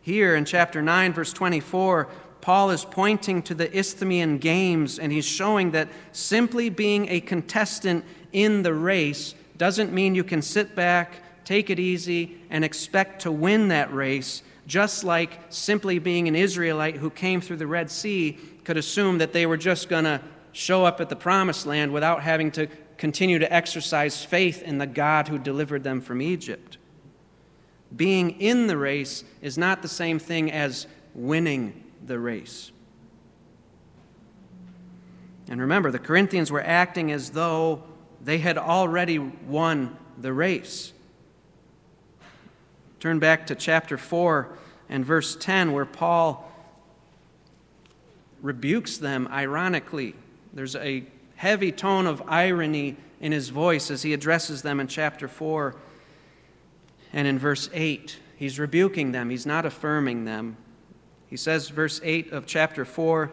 Here 0.00 0.36
in 0.36 0.44
chapter 0.44 0.82
9, 0.82 1.14
verse 1.14 1.32
24, 1.32 2.08
Paul 2.44 2.72
is 2.72 2.84
pointing 2.84 3.40
to 3.44 3.54
the 3.54 3.74
Isthmian 3.74 4.36
Games, 4.36 4.98
and 4.98 5.10
he's 5.10 5.24
showing 5.24 5.70
that 5.70 5.88
simply 6.12 6.68
being 6.68 7.08
a 7.08 7.22
contestant 7.22 8.04
in 8.34 8.62
the 8.62 8.74
race 8.74 9.34
doesn't 9.56 9.94
mean 9.94 10.14
you 10.14 10.24
can 10.24 10.42
sit 10.42 10.74
back, 10.76 11.22
take 11.46 11.70
it 11.70 11.78
easy, 11.78 12.36
and 12.50 12.62
expect 12.62 13.22
to 13.22 13.32
win 13.32 13.68
that 13.68 13.90
race, 13.94 14.42
just 14.66 15.04
like 15.04 15.40
simply 15.48 15.98
being 15.98 16.28
an 16.28 16.36
Israelite 16.36 16.96
who 16.96 17.08
came 17.08 17.40
through 17.40 17.56
the 17.56 17.66
Red 17.66 17.90
Sea 17.90 18.38
could 18.64 18.76
assume 18.76 19.16
that 19.16 19.32
they 19.32 19.46
were 19.46 19.56
just 19.56 19.88
going 19.88 20.04
to 20.04 20.20
show 20.52 20.84
up 20.84 21.00
at 21.00 21.08
the 21.08 21.16
promised 21.16 21.64
land 21.64 21.94
without 21.94 22.22
having 22.22 22.50
to 22.50 22.66
continue 22.98 23.38
to 23.38 23.50
exercise 23.50 24.22
faith 24.22 24.62
in 24.62 24.76
the 24.76 24.86
God 24.86 25.28
who 25.28 25.38
delivered 25.38 25.82
them 25.82 26.02
from 26.02 26.20
Egypt. 26.20 26.76
Being 27.96 28.32
in 28.32 28.66
the 28.66 28.76
race 28.76 29.24
is 29.40 29.56
not 29.56 29.80
the 29.80 29.88
same 29.88 30.18
thing 30.18 30.52
as 30.52 30.86
winning 31.14 31.83
the 32.04 32.18
race. 32.18 32.72
And 35.48 35.60
remember, 35.60 35.90
the 35.90 35.98
Corinthians 35.98 36.50
were 36.50 36.62
acting 36.62 37.12
as 37.12 37.30
though 37.30 37.82
they 38.22 38.38
had 38.38 38.56
already 38.56 39.18
won 39.18 39.96
the 40.18 40.32
race. 40.32 40.92
Turn 43.00 43.18
back 43.18 43.46
to 43.48 43.54
chapter 43.54 43.98
4 43.98 44.48
and 44.88 45.04
verse 45.04 45.36
10, 45.36 45.72
where 45.72 45.84
Paul 45.84 46.50
rebukes 48.40 48.96
them 48.96 49.28
ironically. 49.30 50.14
There's 50.52 50.76
a 50.76 51.04
heavy 51.36 51.72
tone 51.72 52.06
of 52.06 52.22
irony 52.26 52.96
in 53.20 53.32
his 53.32 53.50
voice 53.50 53.90
as 53.90 54.02
he 54.02 54.12
addresses 54.12 54.62
them 54.62 54.80
in 54.80 54.86
chapter 54.86 55.28
4 55.28 55.74
and 57.12 57.28
in 57.28 57.38
verse 57.38 57.68
8. 57.72 58.18
He's 58.36 58.58
rebuking 58.58 59.12
them, 59.12 59.30
he's 59.30 59.46
not 59.46 59.66
affirming 59.66 60.24
them. 60.24 60.56
He 61.34 61.36
says, 61.36 61.68
verse 61.68 62.00
8 62.04 62.30
of 62.30 62.46
chapter 62.46 62.84
4 62.84 63.32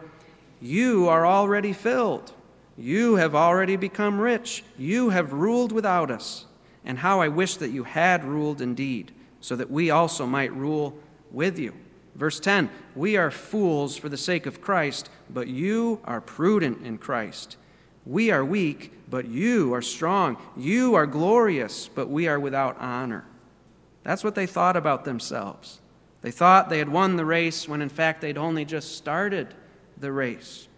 You 0.60 1.08
are 1.08 1.24
already 1.24 1.72
filled 1.72 2.32
you 2.76 3.16
have 3.16 3.34
already 3.34 3.76
become 3.76 4.20
rich. 4.20 4.64
You 4.78 5.10
have 5.10 5.32
ruled 5.32 5.72
without 5.72 6.10
us. 6.10 6.46
And 6.84 6.98
how 6.98 7.20
I 7.20 7.28
wish 7.28 7.56
that 7.56 7.70
you 7.70 7.84
had 7.84 8.24
ruled 8.24 8.60
indeed, 8.60 9.12
so 9.40 9.54
that 9.54 9.70
we 9.70 9.90
also 9.90 10.26
might 10.26 10.52
rule 10.52 10.98
with 11.30 11.58
you. 11.58 11.74
Verse 12.14 12.40
10 12.40 12.70
We 12.96 13.16
are 13.16 13.30
fools 13.30 13.96
for 13.96 14.08
the 14.08 14.16
sake 14.16 14.46
of 14.46 14.60
Christ, 14.60 15.08
but 15.30 15.46
you 15.48 16.00
are 16.04 16.20
prudent 16.20 16.84
in 16.84 16.98
Christ. 16.98 17.56
We 18.04 18.32
are 18.32 18.44
weak, 18.44 18.92
but 19.08 19.28
you 19.28 19.72
are 19.74 19.82
strong. 19.82 20.36
You 20.56 20.94
are 20.94 21.06
glorious, 21.06 21.86
but 21.86 22.08
we 22.08 22.26
are 22.26 22.40
without 22.40 22.80
honor. 22.80 23.24
That's 24.02 24.24
what 24.24 24.34
they 24.34 24.46
thought 24.46 24.76
about 24.76 25.04
themselves. 25.04 25.81
They 26.22 26.30
thought 26.30 26.70
they 26.70 26.78
had 26.78 26.88
won 26.88 27.16
the 27.16 27.24
race 27.24 27.68
when 27.68 27.82
in 27.82 27.88
fact 27.88 28.20
they'd 28.20 28.38
only 28.38 28.64
just 28.64 28.96
started 28.96 29.54
the 29.98 30.12
race. 30.12 30.68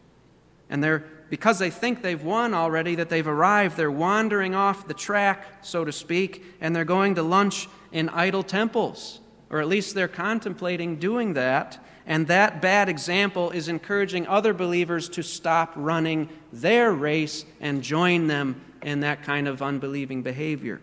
And 0.68 0.82
they're 0.82 1.04
because 1.30 1.58
they 1.58 1.70
think 1.70 2.02
they've 2.02 2.22
won 2.22 2.54
already, 2.54 2.94
that 2.96 3.08
they've 3.08 3.26
arrived, 3.26 3.76
they're 3.76 3.90
wandering 3.90 4.54
off 4.54 4.86
the 4.86 4.94
track, 4.94 5.64
so 5.64 5.84
to 5.84 5.90
speak, 5.90 6.44
and 6.60 6.76
they're 6.76 6.84
going 6.84 7.14
to 7.16 7.22
lunch 7.22 7.68
in 7.90 8.08
idol 8.10 8.42
temples, 8.42 9.20
or 9.50 9.60
at 9.60 9.66
least 9.66 9.94
they're 9.94 10.06
contemplating 10.06 10.96
doing 10.96 11.32
that. 11.34 11.82
And 12.06 12.26
that 12.26 12.60
bad 12.60 12.88
example 12.88 13.50
is 13.50 13.68
encouraging 13.68 14.26
other 14.26 14.52
believers 14.52 15.08
to 15.08 15.22
stop 15.22 15.72
running 15.74 16.28
their 16.52 16.92
race 16.92 17.44
and 17.60 17.82
join 17.82 18.26
them 18.26 18.60
in 18.82 19.00
that 19.00 19.22
kind 19.22 19.48
of 19.48 19.62
unbelieving 19.62 20.22
behavior. 20.22 20.80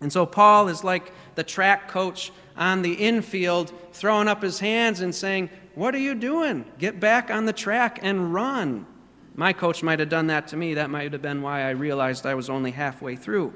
And 0.00 0.12
so 0.12 0.26
Paul 0.26 0.68
is 0.68 0.84
like 0.84 1.12
the 1.34 1.44
track 1.44 1.88
coach 1.88 2.32
on 2.56 2.82
the 2.82 2.94
infield, 2.94 3.72
throwing 3.92 4.28
up 4.28 4.42
his 4.42 4.60
hands 4.60 5.00
and 5.00 5.14
saying, 5.14 5.50
what 5.74 5.94
are 5.94 5.98
you 5.98 6.14
doing? 6.14 6.64
Get 6.78 7.00
back 7.00 7.30
on 7.30 7.46
the 7.46 7.52
track 7.52 7.98
and 8.02 8.32
run. 8.32 8.86
My 9.34 9.52
coach 9.52 9.82
might 9.82 9.98
have 9.98 10.08
done 10.08 10.28
that 10.28 10.48
to 10.48 10.56
me. 10.56 10.74
That 10.74 10.90
might 10.90 11.12
have 11.12 11.22
been 11.22 11.42
why 11.42 11.62
I 11.62 11.70
realized 11.70 12.24
I 12.24 12.34
was 12.34 12.48
only 12.48 12.70
halfway 12.70 13.16
through. 13.16 13.52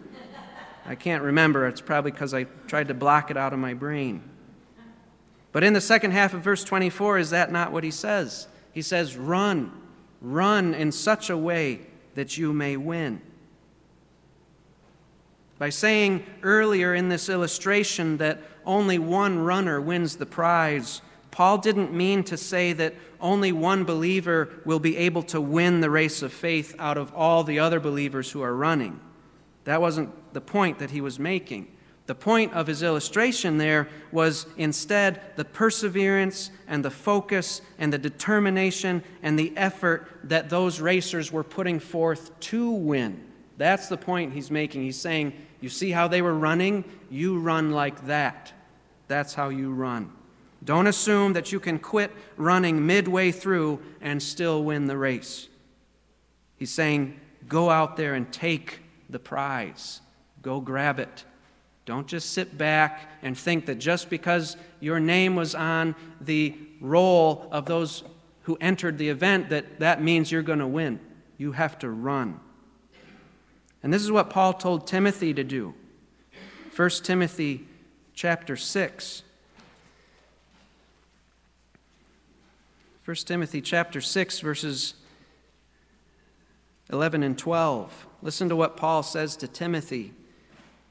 I 0.85 0.97
can't 0.97 1.23
remember. 1.23 1.67
It's 1.67 1.81
probably 1.81 2.11
because 2.11 2.35
I 2.35 2.45
tried 2.67 2.89
to 2.89 2.95
block 2.95 3.31
it 3.31 3.37
out 3.37 3.53
of 3.53 3.59
my 3.59 3.75
brain. 3.75 4.23
But 5.53 5.63
in 5.63 5.75
the 5.75 5.81
second 5.81 6.11
half 6.11 6.35
of 6.35 6.41
verse 6.41 6.65
24, 6.65 7.19
is 7.19 7.31
that 7.31 7.53
not 7.53 7.73
what 7.73 7.85
he 7.85 7.91
says? 7.91 8.49
He 8.73 8.83
says, 8.83 9.17
Run, 9.17 9.73
run 10.21 10.75
in 10.75 10.91
such 10.91 11.31
a 11.31 11.37
way 11.37 11.81
that 12.15 12.37
you 12.37 12.53
may 12.53 12.77
win. 12.77 13.21
By 15.59 15.71
saying 15.71 16.25
earlier 16.43 16.95
in 16.95 17.09
this 17.09 17.29
illustration 17.29 18.19
that 18.19 18.41
only 18.65 18.99
one 18.99 19.41
runner 19.41 19.81
wins 19.81 20.17
the 20.17 20.27
prize, 20.27 21.03
Paul 21.31 21.59
didn't 21.59 21.93
mean 21.93 22.23
to 22.25 22.37
say 22.37 22.73
that 22.75 22.95
only 23.21 23.51
one 23.51 23.85
believer 23.85 24.49
will 24.65 24.79
be 24.79 24.97
able 24.97 25.23
to 25.25 25.41
win 25.41 25.81
the 25.81 25.91
race 25.91 26.23
of 26.23 26.33
faith 26.33 26.75
out 26.79 26.97
of 26.97 27.13
all 27.15 27.43
the 27.43 27.59
other 27.59 27.81
believers 27.81 28.31
who 28.31 28.43
are 28.43 28.55
running. 28.55 29.01
That 29.65 29.81
wasn't 29.81 30.33
the 30.33 30.41
point 30.41 30.79
that 30.79 30.93
he 30.93 31.01
was 31.01 31.19
making. 31.19 31.75
The 32.07 32.15
point 32.15 32.55
of 32.55 32.67
his 32.67 32.83
illustration 32.83 33.59
there 33.59 33.89
was 34.13 34.47
instead 34.57 35.21
the 35.37 35.45
perseverance 35.45 36.51
and 36.67 36.83
the 36.85 36.91
focus 36.91 37.61
and 37.79 37.93
the 37.93 37.99
determination 37.99 39.03
and 39.23 39.39
the 39.39 39.53
effort 39.57 40.09
that 40.25 40.49
those 40.49 40.81
racers 40.81 41.31
were 41.31 41.45
putting 41.45 41.81
forth 41.81 42.39
to 42.41 42.71
win. 42.71 43.25
That's 43.59 43.89
the 43.89 43.99
point 43.99 44.33
he's 44.33 44.51
making. 44.51 44.85
He's 44.85 44.99
saying, 44.99 45.35
You 45.61 45.69
see 45.69 45.91
how 45.91 46.09
they 46.09 46.23
were 46.23 46.35
running? 46.35 46.85
You 47.11 47.39
run 47.39 47.73
like 47.73 48.07
that. 48.07 48.53
That's 49.09 49.35
how 49.35 49.49
you 49.49 49.73
run. 49.73 50.13
Don't 50.65 50.87
assume 50.87 51.33
that 51.35 51.53
you 51.53 51.61
can 51.61 51.79
quit 51.79 52.11
running 52.37 52.87
midway 52.87 53.31
through 53.31 53.81
and 54.01 54.23
still 54.23 54.65
win 54.65 54.87
the 54.87 54.97
race. 54.97 55.49
He's 56.57 56.73
saying, 56.73 57.19
go 57.49 57.71
out 57.71 57.97
there 57.97 58.15
and 58.15 58.31
take 58.33 58.81
the 59.09 59.19
prize. 59.19 60.01
Go 60.43 60.61
grab 60.61 60.99
it. 60.99 61.25
Don't 61.87 62.07
just 62.07 62.33
sit 62.33 62.59
back 62.59 63.09
and 63.23 63.37
think 63.39 63.67
that 63.67 63.77
just 63.77 64.11
because 64.11 64.57
your 64.81 65.01
name 65.01 65.37
was 65.37 65.55
on 65.55 65.95
the 66.21 66.55
roll 66.81 67.49
of 67.51 67.65
those 67.65 68.03
who 68.43 68.59
entered 68.61 68.99
the 68.99 69.09
event 69.09 69.49
that 69.51 69.79
that 69.81 70.03
means 70.03 70.31
you're 70.31 70.43
going 70.43 70.59
to 70.59 70.67
win. 70.67 71.01
You 71.39 71.53
have 71.53 71.79
to 71.79 71.89
run. 71.89 72.41
And 73.83 73.93
this 73.93 74.03
is 74.03 74.11
what 74.11 74.31
Paul 74.31 74.53
told 74.55 74.87
Timothy 74.87 75.33
to 75.35 75.45
do. 75.45 75.75
1 76.75 76.91
Timothy 77.03 77.67
chapter 78.15 78.57
6 78.57 79.23
1 83.09 83.17
Timothy 83.25 83.63
chapter 83.63 84.03
6 84.03 84.41
verses 84.41 84.93
11 86.93 87.23
and 87.23 87.39
12. 87.39 88.07
Listen 88.21 88.51
to 88.51 88.57
what 88.57 88.77
Paul 88.77 89.03
says 89.03 89.35
to 89.37 89.49
Timothy. 89.49 90.13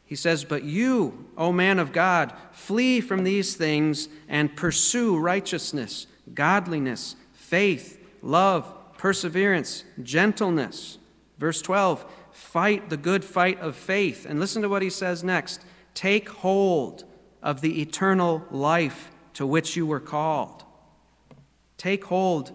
He 0.04 0.16
says, 0.16 0.44
But 0.44 0.64
you, 0.64 1.28
O 1.38 1.52
man 1.52 1.78
of 1.78 1.92
God, 1.92 2.34
flee 2.52 3.02
from 3.02 3.24
these 3.24 3.56
things 3.56 4.10
and 4.28 4.56
pursue 4.56 5.16
righteousness, 5.20 6.08
godliness, 6.34 7.16
faith, 7.34 8.04
love, 8.24 8.74
perseverance, 8.98 9.84
gentleness. 10.02 10.98
Verse 11.38 11.62
12, 11.62 12.04
fight 12.38 12.90
the 12.90 12.98
good 12.98 13.26
fight 13.26 13.60
of 13.60 13.76
faith. 13.76 14.26
And 14.26 14.40
listen 14.40 14.62
to 14.62 14.70
what 14.70 14.84
he 14.84 14.92
says 14.92 15.24
next 15.24 15.66
take 15.96 16.30
hold 16.30 17.04
of 17.42 17.62
the 17.62 17.82
eternal 17.82 18.46
life 18.52 19.10
to 19.34 19.46
which 19.46 19.76
you 19.76 19.88
were 19.88 20.00
called. 20.00 20.64
Take 21.78 22.06
hold 22.06 22.52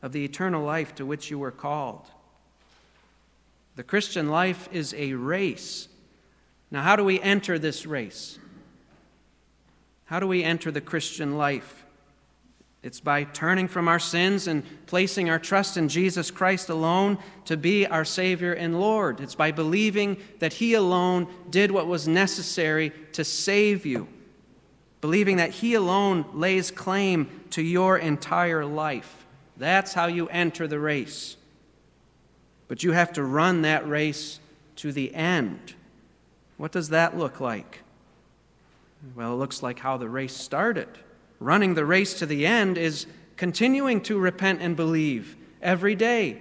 of 0.00 0.12
the 0.12 0.24
eternal 0.24 0.64
life 0.64 0.94
to 0.94 1.04
which 1.04 1.30
you 1.30 1.38
were 1.38 1.50
called. 1.50 2.06
The 3.74 3.82
Christian 3.82 4.28
life 4.28 4.68
is 4.72 4.94
a 4.94 5.14
race. 5.14 5.88
Now, 6.70 6.82
how 6.82 6.94
do 6.94 7.04
we 7.04 7.20
enter 7.20 7.58
this 7.58 7.84
race? 7.84 8.38
How 10.04 10.20
do 10.20 10.28
we 10.28 10.44
enter 10.44 10.70
the 10.70 10.80
Christian 10.80 11.36
life? 11.36 11.85
It's 12.86 13.00
by 13.00 13.24
turning 13.24 13.66
from 13.66 13.88
our 13.88 13.98
sins 13.98 14.46
and 14.46 14.62
placing 14.86 15.28
our 15.28 15.40
trust 15.40 15.76
in 15.76 15.88
Jesus 15.88 16.30
Christ 16.30 16.68
alone 16.68 17.18
to 17.46 17.56
be 17.56 17.84
our 17.84 18.04
Savior 18.04 18.52
and 18.52 18.80
Lord. 18.80 19.18
It's 19.18 19.34
by 19.34 19.50
believing 19.50 20.18
that 20.38 20.52
He 20.52 20.72
alone 20.74 21.26
did 21.50 21.72
what 21.72 21.88
was 21.88 22.06
necessary 22.06 22.92
to 23.14 23.24
save 23.24 23.86
you, 23.86 24.06
believing 25.00 25.36
that 25.38 25.50
He 25.50 25.74
alone 25.74 26.26
lays 26.32 26.70
claim 26.70 27.28
to 27.50 27.60
your 27.60 27.98
entire 27.98 28.64
life. 28.64 29.26
That's 29.56 29.94
how 29.94 30.06
you 30.06 30.28
enter 30.28 30.68
the 30.68 30.78
race. 30.78 31.36
But 32.68 32.84
you 32.84 32.92
have 32.92 33.12
to 33.14 33.24
run 33.24 33.62
that 33.62 33.88
race 33.88 34.38
to 34.76 34.92
the 34.92 35.12
end. 35.12 35.74
What 36.56 36.70
does 36.70 36.90
that 36.90 37.18
look 37.18 37.40
like? 37.40 37.80
Well, 39.16 39.32
it 39.32 39.38
looks 39.38 39.60
like 39.60 39.80
how 39.80 39.96
the 39.96 40.08
race 40.08 40.36
started. 40.36 40.86
Running 41.38 41.74
the 41.74 41.84
race 41.84 42.14
to 42.14 42.26
the 42.26 42.46
end 42.46 42.78
is 42.78 43.06
continuing 43.36 44.00
to 44.02 44.18
repent 44.18 44.60
and 44.62 44.76
believe 44.76 45.36
every 45.60 45.94
day. 45.94 46.40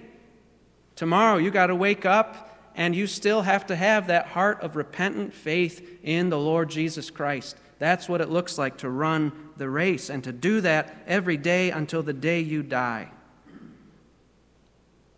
Tomorrow, 0.96 1.38
you 1.38 1.52
got 1.52 1.68
to 1.68 1.76
wake 1.76 2.06
up 2.06 2.58
and 2.76 2.96
you 2.96 3.08
still 3.08 3.42
have 3.42 3.66
to 3.68 3.76
have 3.76 4.08
that 4.08 4.28
heart 4.28 4.62
of 4.62 4.76
repentant 4.76 5.34
faith 5.34 6.00
in 6.04 6.30
the 6.30 6.40
Lord 6.40 6.70
Jesus 6.70 7.10
Christ. 7.10 7.58
That's 7.80 8.08
what 8.08 8.22
it 8.22 8.30
looks 8.30 8.58
like 8.58 8.78
to 8.80 8.90
run 8.90 9.32
the 9.58 9.70
race 9.70 10.10
and 10.10 10.24
to 10.24 10.32
do 10.32 10.62
that 10.62 10.96
every 11.08 11.38
day 11.38 11.72
until 11.72 12.04
the 12.04 12.14
day 12.14 12.40
you 12.40 12.64
die. 12.64 13.12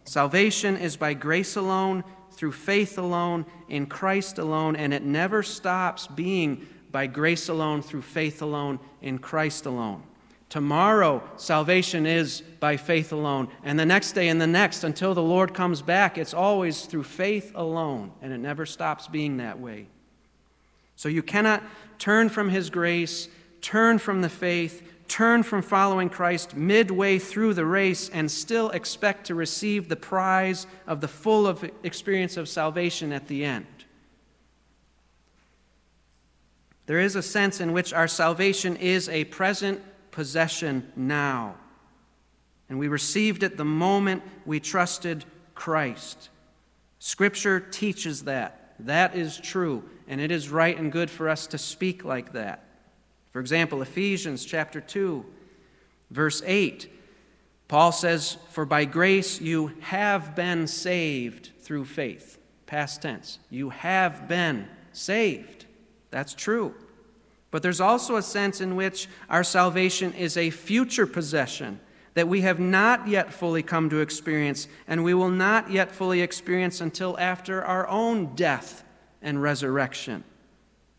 Salvation 0.05 0.77
is 0.77 0.97
by 0.97 1.13
grace 1.13 1.55
alone, 1.55 2.03
through 2.31 2.51
faith 2.51 2.97
alone, 2.97 3.45
in 3.67 3.87
Christ 3.87 4.37
alone, 4.37 4.75
and 4.75 4.93
it 4.93 5.03
never 5.03 5.41
stops 5.43 6.07
being 6.07 6.67
by 6.91 7.07
grace 7.07 7.49
alone, 7.49 7.81
through 7.81 8.01
faith 8.01 8.41
alone, 8.41 8.79
in 9.01 9.19
Christ 9.19 9.65
alone. 9.65 10.03
Tomorrow, 10.49 11.21
salvation 11.35 12.05
is 12.05 12.41
by 12.41 12.77
faith 12.77 13.11
alone. 13.11 13.49
And 13.63 13.77
the 13.77 13.85
next 13.85 14.13
day 14.13 14.29
and 14.29 14.39
the 14.39 14.47
next, 14.47 14.83
until 14.83 15.13
the 15.13 15.21
Lord 15.21 15.53
comes 15.53 15.81
back, 15.81 16.17
it's 16.17 16.33
always 16.33 16.85
through 16.85 17.03
faith 17.03 17.51
alone, 17.53 18.11
and 18.21 18.31
it 18.31 18.37
never 18.37 18.65
stops 18.65 19.07
being 19.07 19.37
that 19.37 19.59
way. 19.59 19.87
So 20.95 21.09
you 21.09 21.21
cannot 21.21 21.63
turn 21.99 22.29
from 22.29 22.49
His 22.49 22.69
grace, 22.69 23.27
turn 23.61 23.99
from 23.99 24.21
the 24.21 24.29
faith, 24.29 24.81
turn 25.09 25.43
from 25.43 25.61
following 25.61 26.09
Christ 26.09 26.55
midway 26.55 27.19
through 27.19 27.53
the 27.53 27.65
race, 27.65 28.09
and 28.09 28.31
still 28.31 28.69
expect 28.71 29.27
to 29.27 29.35
receive 29.35 29.89
the 29.89 29.95
prize 29.97 30.65
of 30.85 31.01
the 31.01 31.07
full 31.09 31.47
experience 31.83 32.37
of 32.37 32.47
salvation 32.47 33.11
at 33.11 33.27
the 33.27 33.43
end. 33.43 33.65
There 36.87 36.99
is 36.99 37.15
a 37.15 37.21
sense 37.21 37.61
in 37.61 37.73
which 37.73 37.93
our 37.93 38.07
salvation 38.07 38.75
is 38.77 39.07
a 39.09 39.25
present 39.25 39.81
possession 40.11 40.91
now. 40.95 41.55
And 42.69 42.79
we 42.79 42.87
received 42.87 43.43
it 43.43 43.57
the 43.57 43.65
moment 43.65 44.23
we 44.45 44.59
trusted 44.59 45.25
Christ. 45.53 46.29
Scripture 46.99 47.59
teaches 47.59 48.23
that. 48.23 48.75
That 48.79 49.15
is 49.15 49.37
true, 49.37 49.83
and 50.07 50.21
it 50.21 50.31
is 50.31 50.49
right 50.49 50.77
and 50.77 50.91
good 50.91 51.09
for 51.09 51.29
us 51.29 51.47
to 51.47 51.57
speak 51.57 52.03
like 52.03 52.33
that. 52.33 52.63
For 53.31 53.39
example, 53.39 53.81
Ephesians 53.81 54.45
chapter 54.45 54.79
2, 54.79 55.25
verse 56.11 56.41
8, 56.45 56.91
Paul 57.67 57.91
says, 57.91 58.37
For 58.51 58.65
by 58.65 58.85
grace 58.85 59.41
you 59.41 59.73
have 59.81 60.35
been 60.35 60.67
saved 60.67 61.51
through 61.61 61.85
faith. 61.85 62.37
Past 62.65 63.01
tense. 63.01 63.39
You 63.49 63.69
have 63.69 64.27
been 64.27 64.67
saved. 64.93 65.65
That's 66.11 66.33
true. 66.33 66.75
But 67.51 67.63
there's 67.63 67.81
also 67.81 68.17
a 68.17 68.21
sense 68.21 68.61
in 68.61 68.75
which 68.75 69.07
our 69.29 69.43
salvation 69.43 70.13
is 70.13 70.35
a 70.35 70.49
future 70.49 71.07
possession 71.07 71.79
that 72.13 72.27
we 72.27 72.41
have 72.41 72.59
not 72.59 73.07
yet 73.07 73.31
fully 73.31 73.61
come 73.61 73.91
to 73.91 73.99
experience, 73.99 74.67
and 74.87 75.03
we 75.03 75.13
will 75.13 75.29
not 75.29 75.69
yet 75.69 75.91
fully 75.91 76.21
experience 76.21 76.81
until 76.81 77.17
after 77.19 77.63
our 77.63 77.87
own 77.87 78.33
death 78.35 78.83
and 79.21 79.41
resurrection. 79.41 80.23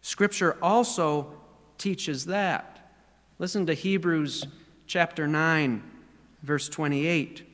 Scripture 0.01 0.57
also 0.63 1.35
teaches 1.77 2.27
that. 2.27 2.93
Listen 3.41 3.67
to 3.67 3.75
Hebrews 3.75 4.47
chapter 4.87 5.27
9, 5.27 5.83
verse 6.45 6.69
28. 6.69 7.41
It 7.41 7.47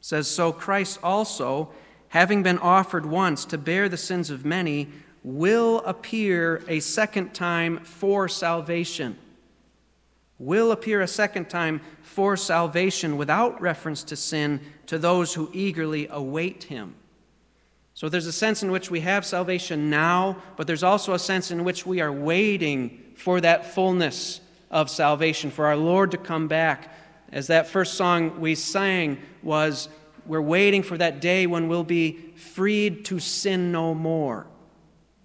says, 0.00 0.28
So 0.28 0.50
Christ 0.52 0.98
also, 1.04 1.70
having 2.08 2.42
been 2.42 2.58
offered 2.58 3.06
once 3.06 3.44
to 3.44 3.58
bear 3.58 3.88
the 3.88 3.96
sins 3.96 4.28
of 4.28 4.44
many, 4.44 4.88
will 5.24 5.78
appear 5.84 6.62
a 6.68 6.80
second 6.80 7.32
time 7.32 7.78
for 7.84 8.28
salvation. 8.28 9.16
Will 10.38 10.72
appear 10.72 11.00
a 11.00 11.06
second 11.06 11.48
time 11.48 11.80
for 12.02 12.36
salvation 12.36 13.16
without 13.16 13.60
reference 13.60 14.02
to 14.04 14.16
sin 14.16 14.60
to 14.86 14.98
those 14.98 15.34
who 15.34 15.48
eagerly 15.52 16.08
await 16.10 16.64
him. 16.64 16.94
So 17.94 18.08
there's 18.08 18.26
a 18.26 18.32
sense 18.32 18.62
in 18.62 18.72
which 18.72 18.90
we 18.90 19.00
have 19.00 19.24
salvation 19.24 19.90
now, 19.90 20.38
but 20.56 20.66
there's 20.66 20.82
also 20.82 21.14
a 21.14 21.18
sense 21.18 21.50
in 21.50 21.62
which 21.62 21.86
we 21.86 22.00
are 22.00 22.10
waiting 22.10 23.12
for 23.16 23.40
that 23.40 23.66
fullness 23.74 24.40
of 24.70 24.90
salvation, 24.90 25.50
for 25.50 25.66
our 25.66 25.76
Lord 25.76 26.10
to 26.12 26.16
come 26.16 26.48
back. 26.48 26.92
As 27.30 27.46
that 27.46 27.68
first 27.68 27.94
song 27.94 28.40
we 28.40 28.54
sang 28.54 29.18
was, 29.42 29.88
we're 30.26 30.40
waiting 30.40 30.82
for 30.82 30.96
that 30.98 31.20
day 31.20 31.46
when 31.46 31.68
we'll 31.68 31.84
be 31.84 32.32
freed 32.36 33.04
to 33.04 33.20
sin 33.20 33.70
no 33.70 33.94
more. 33.94 34.46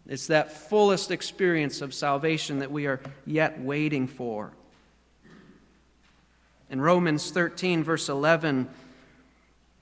It's 0.07 0.27
that 0.27 0.51
fullest 0.51 1.11
experience 1.11 1.81
of 1.81 1.93
salvation 1.93 2.59
that 2.59 2.71
we 2.71 2.87
are 2.87 3.01
yet 3.25 3.59
waiting 3.59 4.07
for. 4.07 4.53
In 6.69 6.81
Romans 6.81 7.29
13, 7.31 7.83
verse 7.83 8.09
11, 8.09 8.69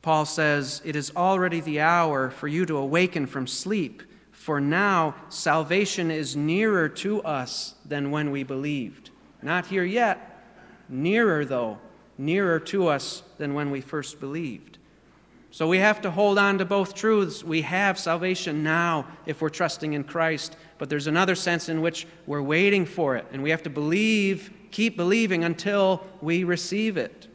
Paul 0.01 0.25
says, 0.25 0.81
It 0.85 0.95
is 0.95 1.11
already 1.15 1.59
the 1.59 1.79
hour 1.79 2.29
for 2.29 2.47
you 2.47 2.65
to 2.65 2.77
awaken 2.77 3.27
from 3.27 3.47
sleep, 3.47 4.03
for 4.31 4.59
now 4.59 5.15
salvation 5.29 6.11
is 6.11 6.35
nearer 6.35 6.89
to 6.89 7.21
us 7.23 7.75
than 7.85 8.11
when 8.11 8.31
we 8.31 8.43
believed. 8.43 9.09
Not 9.41 9.67
here 9.67 9.83
yet, 9.83 10.43
nearer 10.89 11.45
though, 11.45 11.79
nearer 12.17 12.59
to 12.59 12.87
us 12.87 13.23
than 13.37 13.53
when 13.53 13.71
we 13.71 13.81
first 13.81 14.19
believed. 14.19 14.74
So 15.55 15.69
we 15.69 15.77
have 15.77 16.01
to 16.01 16.11
hold 16.11 16.37
on 16.37 16.57
to 16.57 16.65
both 16.65 16.93
truths. 16.93 17.41
We 17.41 17.61
have 17.61 17.97
salvation 17.97 18.61
now 18.61 19.07
if 19.25 19.41
we're 19.41 19.47
trusting 19.47 19.93
in 19.93 20.03
Christ, 20.03 20.57
but 20.77 20.89
there's 20.89 21.07
another 21.07 21.33
sense 21.33 21.69
in 21.69 21.81
which 21.81 22.05
we're 22.27 22.41
waiting 22.41 22.85
for 22.85 23.15
it, 23.15 23.25
and 23.31 23.41
we 23.41 23.51
have 23.51 23.63
to 23.63 23.69
believe, 23.69 24.51
keep 24.71 24.97
believing 24.97 25.45
until 25.45 26.05
we 26.19 26.43
receive 26.43 26.97
it. 26.97 27.29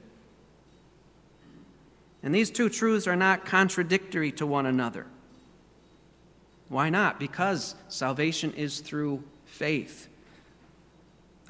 And 2.22 2.34
these 2.34 2.50
two 2.50 2.68
truths 2.68 3.06
are 3.06 3.16
not 3.16 3.46
contradictory 3.46 4.32
to 4.32 4.44
one 4.44 4.66
another. 4.66 5.06
Why 6.68 6.90
not? 6.90 7.18
Because 7.18 7.74
salvation 7.88 8.52
is 8.52 8.80
through 8.80 9.24
faith. 9.46 10.09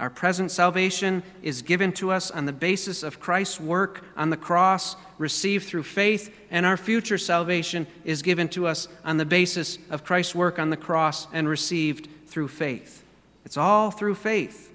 Our 0.01 0.09
present 0.09 0.51
salvation 0.51 1.23
is 1.43 1.61
given 1.61 1.93
to 1.93 2.11
us 2.11 2.31
on 2.31 2.47
the 2.47 2.55
basis 2.55 3.03
of 3.03 3.21
Christ's 3.21 3.61
work 3.61 4.03
on 4.17 4.31
the 4.31 4.37
cross, 4.39 4.97
received 5.19 5.69
through 5.69 5.83
faith, 5.83 6.35
and 6.51 6.65
our 6.65 6.79
future 6.79 7.19
salvation 7.19 7.87
is 8.03 8.23
given 8.23 8.49
to 8.49 8.67
us 8.67 8.89
on 9.05 9.19
the 9.19 9.27
basis 9.27 9.77
of 9.91 10.03
Christ's 10.03 10.35
work 10.35 10.59
on 10.59 10.71
the 10.71 10.77
cross 10.79 11.27
and 11.35 11.47
received 11.47 12.09
through 12.27 12.49
faith. 12.49 13.05
It's 13.45 13.59
all 13.59 13.91
through 13.91 14.15
faith. 14.15 14.73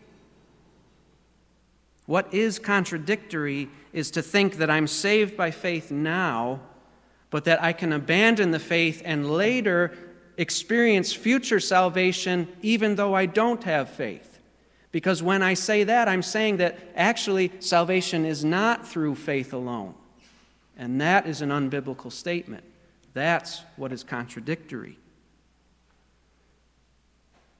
What 2.06 2.32
is 2.32 2.60
contradictory 2.60 3.68
is 3.94 4.12
to 4.12 4.22
think 4.22 4.58
that 4.58 4.70
I'm 4.70 4.86
saved 4.86 5.36
by 5.36 5.50
faith 5.50 5.90
now, 5.90 6.60
but 7.32 7.46
that 7.46 7.64
I 7.64 7.74
can 7.74 7.92
abandon 7.92 8.52
the 8.52 8.60
faith 8.60 9.02
and 9.04 9.32
later 9.32 9.92
experience 10.38 11.14
future 11.14 11.60
salvation 11.60 12.48
even 12.62 12.94
though 12.94 13.16
I 13.16 13.26
don't 13.26 13.64
have 13.64 13.90
faith. 13.90 14.35
Because 14.96 15.22
when 15.22 15.44
I 15.44 15.56
say 15.56 15.84
that, 15.84 16.08
I'm 16.08 16.22
saying 16.22 16.56
that 16.56 16.80
actually 16.96 17.52
salvation 17.60 18.24
is 18.24 18.46
not 18.46 18.88
through 18.88 19.16
faith 19.16 19.52
alone. 19.52 19.94
And 20.78 21.02
that 21.02 21.28
is 21.28 21.42
an 21.42 21.50
unbiblical 21.50 22.10
statement. 22.10 22.64
That's 23.14 23.64
what 23.76 23.92
is 23.92 24.06
contradictory. 24.06 24.98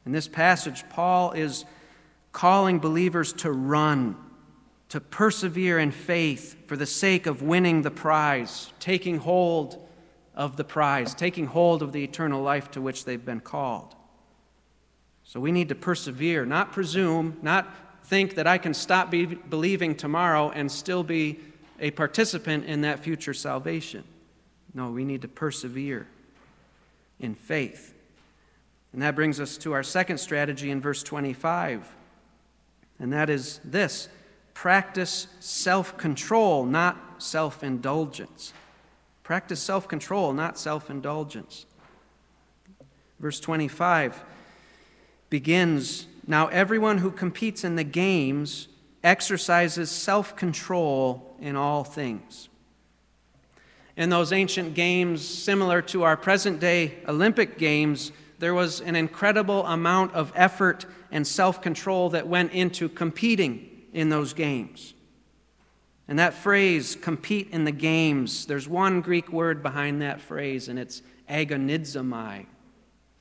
In 0.06 0.14
this 0.14 0.30
passage, 0.30 0.88
Paul 0.88 1.34
is 1.34 1.66
calling 2.32 2.80
believers 2.80 3.34
to 3.34 3.52
run, 3.52 4.16
to 4.88 5.02
persevere 5.02 5.78
in 5.78 5.92
faith 5.92 6.66
for 6.66 6.78
the 6.78 6.86
sake 6.86 7.26
of 7.26 7.42
winning 7.42 7.82
the 7.82 7.92
prize, 7.92 8.72
taking 8.80 9.18
hold 9.18 9.86
of 10.36 10.56
the 10.56 10.64
prize, 10.64 11.14
taking 11.14 11.48
hold 11.48 11.84
of 11.84 11.92
the 11.92 12.02
eternal 12.02 12.42
life 12.42 12.72
to 12.72 12.80
which 12.80 13.04
they've 13.04 13.26
been 13.26 13.42
called. 13.42 13.94
So 15.36 15.42
we 15.42 15.52
need 15.52 15.68
to 15.68 15.76
persevere, 15.76 16.46
not 16.46 16.72
presume, 16.72 17.36
not 17.42 17.68
think 18.06 18.36
that 18.36 18.48
I 18.48 18.58
can 18.58 18.74
stop 18.74 19.12
be 19.12 19.26
believing 19.26 19.94
tomorrow 19.94 20.50
and 20.52 20.72
still 20.72 21.04
be 21.04 21.42
a 21.78 21.92
participant 21.92 22.64
in 22.64 22.80
that 22.82 23.02
future 23.02 23.34
salvation. 23.34 24.06
No, 24.74 24.92
we 24.92 25.04
need 25.04 25.24
to 25.24 25.28
persevere 25.28 26.08
in 27.20 27.36
faith. 27.36 27.94
And 28.94 29.02
that 29.02 29.14
brings 29.14 29.42
us 29.42 29.58
to 29.58 29.74
our 29.74 29.84
second 29.84 30.20
strategy 30.20 30.72
in 30.72 30.80
verse 30.80 31.04
25. 31.04 31.94
And 33.00 33.12
that 33.12 33.30
is 33.30 33.60
this 33.66 34.08
practice 34.54 35.28
self 35.42 35.98
control, 35.98 36.64
not 36.64 37.22
self 37.22 37.62
indulgence. 37.62 38.54
Practice 39.24 39.60
self 39.60 39.90
control, 39.90 40.32
not 40.32 40.58
self 40.58 40.90
indulgence. 40.90 41.66
Verse 43.20 43.42
25 43.42 44.24
begins 45.36 46.08
Now, 46.26 46.48
everyone 46.48 47.00
who 47.00 47.12
competes 47.12 47.66
in 47.66 47.76
the 47.76 47.84
games 47.84 48.70
exercises 49.04 49.92
self 49.92 50.34
control 50.38 51.36
in 51.42 51.58
all 51.58 51.84
things. 51.84 52.48
In 53.98 54.10
those 54.10 54.32
ancient 54.32 54.76
games, 54.76 55.28
similar 55.28 55.82
to 55.92 56.04
our 56.04 56.16
present 56.16 56.62
day 56.62 57.00
Olympic 57.06 57.58
Games, 57.58 58.14
there 58.40 58.54
was 58.54 58.80
an 58.80 58.96
incredible 58.96 59.66
amount 59.66 60.14
of 60.14 60.32
effort 60.36 60.86
and 61.12 61.28
self 61.28 61.62
control 61.62 62.12
that 62.12 62.30
went 62.30 62.54
into 62.54 62.88
competing 62.88 63.70
in 63.92 64.08
those 64.08 64.32
games. 64.32 64.94
And 66.08 66.18
that 66.18 66.34
phrase, 66.34 66.96
compete 66.96 67.50
in 67.52 67.66
the 67.66 67.74
games, 67.74 68.46
there's 68.46 68.70
one 68.70 69.02
Greek 69.02 69.34
word 69.34 69.62
behind 69.62 70.02
that 70.02 70.22
phrase, 70.22 70.70
and 70.70 70.80
it's 70.80 71.02
agonizomai. 71.30 72.46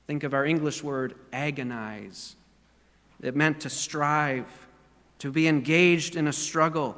Think 0.07 0.23
of 0.23 0.35
our 0.35 0.45
English 0.45 0.83
word 0.83 1.15
agonize. 1.33 2.37
It 3.23 3.35
meant 3.35 3.61
to 3.61 3.71
strive, 3.71 4.47
to 5.21 5.31
be 5.31 5.49
engaged 5.49 6.15
in 6.15 6.29
a 6.29 6.33
struggle, 6.33 6.97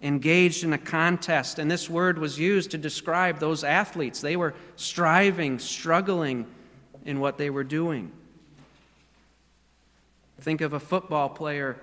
engaged 0.00 0.62
in 0.62 0.72
a 0.72 0.78
contest. 0.78 1.58
And 1.58 1.70
this 1.70 1.90
word 1.90 2.18
was 2.18 2.38
used 2.38 2.70
to 2.70 2.78
describe 2.78 3.40
those 3.40 3.64
athletes. 3.64 4.20
They 4.20 4.36
were 4.36 4.54
striving, 4.76 5.58
struggling 5.58 6.46
in 7.04 7.18
what 7.20 7.38
they 7.38 7.50
were 7.50 7.64
doing. 7.64 8.12
Think 10.40 10.60
of 10.60 10.72
a 10.72 10.80
football 10.80 11.28
player 11.28 11.80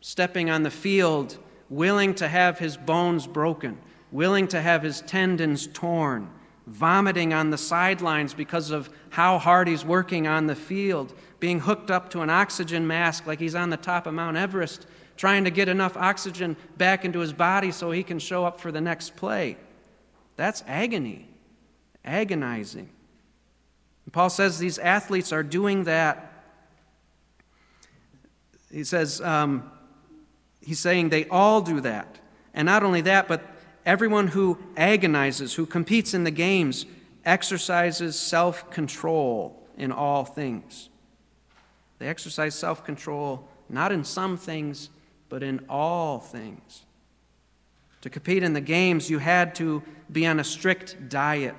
stepping 0.00 0.50
on 0.50 0.62
the 0.62 0.70
field, 0.70 1.38
willing 1.70 2.14
to 2.16 2.28
have 2.28 2.58
his 2.58 2.76
bones 2.76 3.26
broken, 3.26 3.78
willing 4.10 4.48
to 4.48 4.60
have 4.60 4.82
his 4.82 5.00
tendons 5.02 5.68
torn, 5.68 6.28
vomiting 6.66 7.32
on 7.32 7.50
the 7.50 7.58
sidelines 7.58 8.34
because 8.34 8.70
of 8.70 8.88
how 9.10 9.38
hard 9.38 9.68
he's 9.68 9.84
working 9.84 10.26
on 10.26 10.46
the 10.46 10.54
field, 10.54 11.12
being 11.40 11.60
hooked 11.60 11.90
up 11.90 12.10
to 12.10 12.20
an 12.20 12.30
oxygen 12.30 12.86
mask 12.86 13.26
like 13.26 13.40
he's 13.40 13.54
on 13.54 13.70
the 13.70 13.76
top 13.76 14.06
of 14.06 14.14
Mount 14.14 14.36
Everest, 14.36 14.86
trying 15.16 15.44
to 15.44 15.50
get 15.50 15.68
enough 15.68 15.96
oxygen 15.96 16.56
back 16.76 17.04
into 17.04 17.18
his 17.18 17.32
body 17.32 17.72
so 17.72 17.90
he 17.90 18.02
can 18.02 18.18
show 18.18 18.44
up 18.44 18.60
for 18.60 18.72
the 18.72 18.80
next 18.80 19.16
play. 19.16 19.56
That's 20.36 20.62
agony, 20.66 21.28
agonizing. 22.04 22.88
And 24.04 24.12
Paul 24.12 24.30
says 24.30 24.58
these 24.58 24.78
athletes 24.78 25.32
are 25.32 25.42
doing 25.42 25.84
that. 25.84 26.32
He 28.70 28.84
says, 28.84 29.20
um, 29.20 29.70
he's 30.60 30.78
saying 30.78 31.10
they 31.10 31.28
all 31.28 31.60
do 31.60 31.80
that. 31.80 32.18
And 32.54 32.66
not 32.66 32.82
only 32.82 33.02
that, 33.02 33.28
but 33.28 33.42
everyone 33.84 34.28
who 34.28 34.58
agonizes, 34.76 35.54
who 35.54 35.66
competes 35.66 36.14
in 36.14 36.24
the 36.24 36.30
games, 36.30 36.86
exercises 37.24 38.18
self 38.18 38.70
control 38.70 39.62
in 39.76 39.92
all 39.92 40.24
things. 40.24 40.88
They 41.98 42.08
exercise 42.08 42.54
self 42.54 42.84
control 42.84 43.48
not 43.68 43.90
in 43.90 44.04
some 44.04 44.36
things, 44.36 44.90
but 45.28 45.42
in 45.42 45.64
all 45.68 46.18
things. 46.18 46.84
To 48.02 48.10
compete 48.10 48.42
in 48.42 48.52
the 48.52 48.60
games, 48.60 49.08
you 49.08 49.18
had 49.18 49.54
to 49.56 49.82
be 50.10 50.26
on 50.26 50.38
a 50.38 50.44
strict 50.44 51.08
diet. 51.08 51.54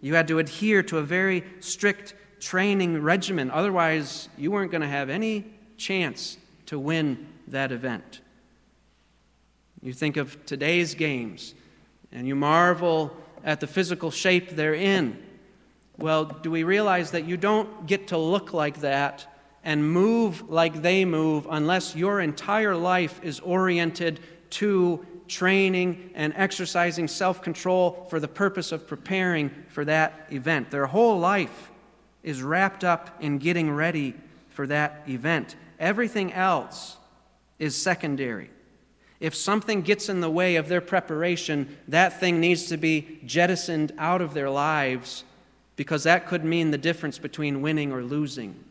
You 0.00 0.14
had 0.14 0.28
to 0.28 0.38
adhere 0.38 0.82
to 0.84 0.98
a 0.98 1.02
very 1.02 1.44
strict 1.60 2.14
training 2.40 3.02
regimen. 3.02 3.50
Otherwise, 3.50 4.28
you 4.36 4.50
weren't 4.50 4.70
going 4.70 4.80
to 4.80 4.88
have 4.88 5.10
any 5.10 5.44
chance 5.76 6.38
to 6.66 6.78
win 6.78 7.26
that 7.46 7.70
event. 7.70 8.20
You 9.82 9.92
think 9.92 10.16
of 10.16 10.44
today's 10.44 10.94
games 10.94 11.54
and 12.10 12.26
you 12.26 12.34
marvel 12.34 13.16
at 13.44 13.60
the 13.60 13.66
physical 13.66 14.10
shape 14.10 14.50
they're 14.50 14.74
in. 14.74 15.22
Well, 15.96 16.24
do 16.24 16.50
we 16.50 16.62
realize 16.62 17.10
that 17.12 17.24
you 17.24 17.36
don't 17.36 17.86
get 17.86 18.08
to 18.08 18.18
look 18.18 18.52
like 18.52 18.80
that 18.80 19.26
and 19.64 19.90
move 19.90 20.48
like 20.48 20.82
they 20.82 21.04
move 21.04 21.46
unless 21.50 21.94
your 21.94 22.20
entire 22.20 22.76
life 22.76 23.20
is 23.22 23.40
oriented 23.40 24.20
to 24.50 25.04
training 25.26 26.10
and 26.14 26.32
exercising 26.36 27.06
self 27.06 27.42
control 27.42 28.06
for 28.10 28.20
the 28.20 28.28
purpose 28.28 28.72
of 28.72 28.86
preparing 28.86 29.50
for 29.68 29.84
that 29.84 30.26
event? 30.30 30.70
Their 30.70 30.86
whole 30.86 31.18
life 31.18 31.70
is 32.22 32.42
wrapped 32.42 32.84
up 32.84 33.16
in 33.20 33.38
getting 33.38 33.70
ready 33.70 34.14
for 34.48 34.66
that 34.66 35.02
event. 35.08 35.56
Everything 35.78 36.32
else 36.32 36.96
is 37.58 37.76
secondary. 37.76 38.50
If 39.20 39.34
something 39.34 39.82
gets 39.82 40.08
in 40.08 40.20
the 40.20 40.30
way 40.30 40.56
of 40.56 40.68
their 40.68 40.80
preparation, 40.80 41.76
that 41.88 42.20
thing 42.20 42.40
needs 42.40 42.66
to 42.66 42.76
be 42.76 43.20
jettisoned 43.24 43.92
out 43.98 44.22
of 44.22 44.32
their 44.32 44.48
lives 44.48 45.24
because 45.74 46.04
that 46.04 46.26
could 46.26 46.44
mean 46.44 46.70
the 46.70 46.78
difference 46.78 47.18
between 47.18 47.60
winning 47.60 47.92
or 47.92 48.02
losing. 48.02 48.64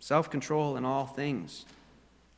Self 0.00 0.30
control 0.30 0.76
in 0.76 0.84
all 0.84 1.06
things. 1.06 1.64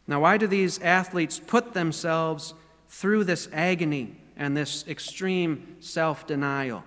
Now, 0.07 0.21
why 0.21 0.37
do 0.37 0.47
these 0.47 0.81
athletes 0.81 1.38
put 1.38 1.73
themselves 1.73 2.55
through 2.88 3.25
this 3.25 3.49
agony 3.53 4.16
and 4.37 4.55
this 4.55 4.87
extreme 4.87 5.77
self 5.81 6.27
denial? 6.27 6.85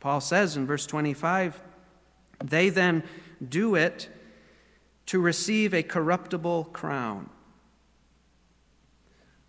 Paul 0.00 0.20
says 0.20 0.56
in 0.56 0.66
verse 0.66 0.86
25, 0.86 1.60
they 2.44 2.70
then 2.70 3.04
do 3.46 3.76
it 3.76 4.08
to 5.06 5.20
receive 5.20 5.72
a 5.72 5.82
corruptible 5.82 6.64
crown 6.72 7.30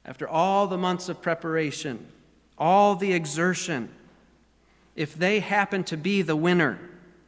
after 0.07 0.27
all 0.27 0.67
the 0.67 0.77
months 0.77 1.09
of 1.09 1.21
preparation, 1.21 2.07
all 2.57 2.95
the 2.95 3.11
exertion, 3.11 3.89
if 4.95 5.13
they 5.13 5.41
happen 5.41 5.83
to 5.83 5.97
be 5.97 6.21
the 6.21 6.35
winner, 6.35 6.79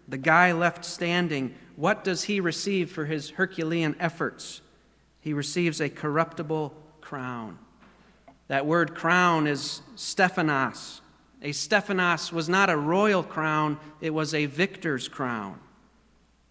the 0.07 0.17
guy 0.17 0.53
left 0.53 0.85
standing, 0.85 1.53
what 1.75 2.03
does 2.03 2.23
he 2.23 2.39
receive 2.39 2.89
for 2.89 3.05
his 3.05 3.31
Herculean 3.31 3.95
efforts? 3.99 4.61
He 5.19 5.33
receives 5.33 5.81
a 5.81 5.89
corruptible 5.89 6.73
crown. 7.01 7.59
That 8.47 8.65
word 8.65 8.95
crown 8.95 9.45
is 9.45 9.81
Stephanos. 9.95 11.01
A 11.41 11.51
Stephanos 11.51 12.33
was 12.33 12.49
not 12.49 12.69
a 12.69 12.77
royal 12.77 13.23
crown, 13.23 13.77
it 14.01 14.13
was 14.13 14.33
a 14.33 14.45
victor's 14.45 15.07
crown. 15.07 15.59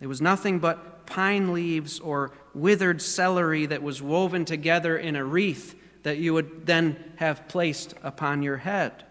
It 0.01 0.07
was 0.07 0.21
nothing 0.21 0.61
but 0.61 1.07
pine 1.07 1.53
leaves 1.53 1.99
or 1.99 2.33
withered 2.55 3.03
celery 3.03 3.67
that 3.67 3.83
was 3.83 4.01
woven 4.01 4.45
together 4.45 4.97
in 4.97 5.17
a 5.17 5.25
wreath 5.25 5.75
that 6.03 6.19
you 6.19 6.35
would 6.35 6.67
then 6.67 6.97
have 7.17 7.49
placed 7.49 7.95
upon 8.03 8.43
your 8.43 8.59
head. 8.59 9.05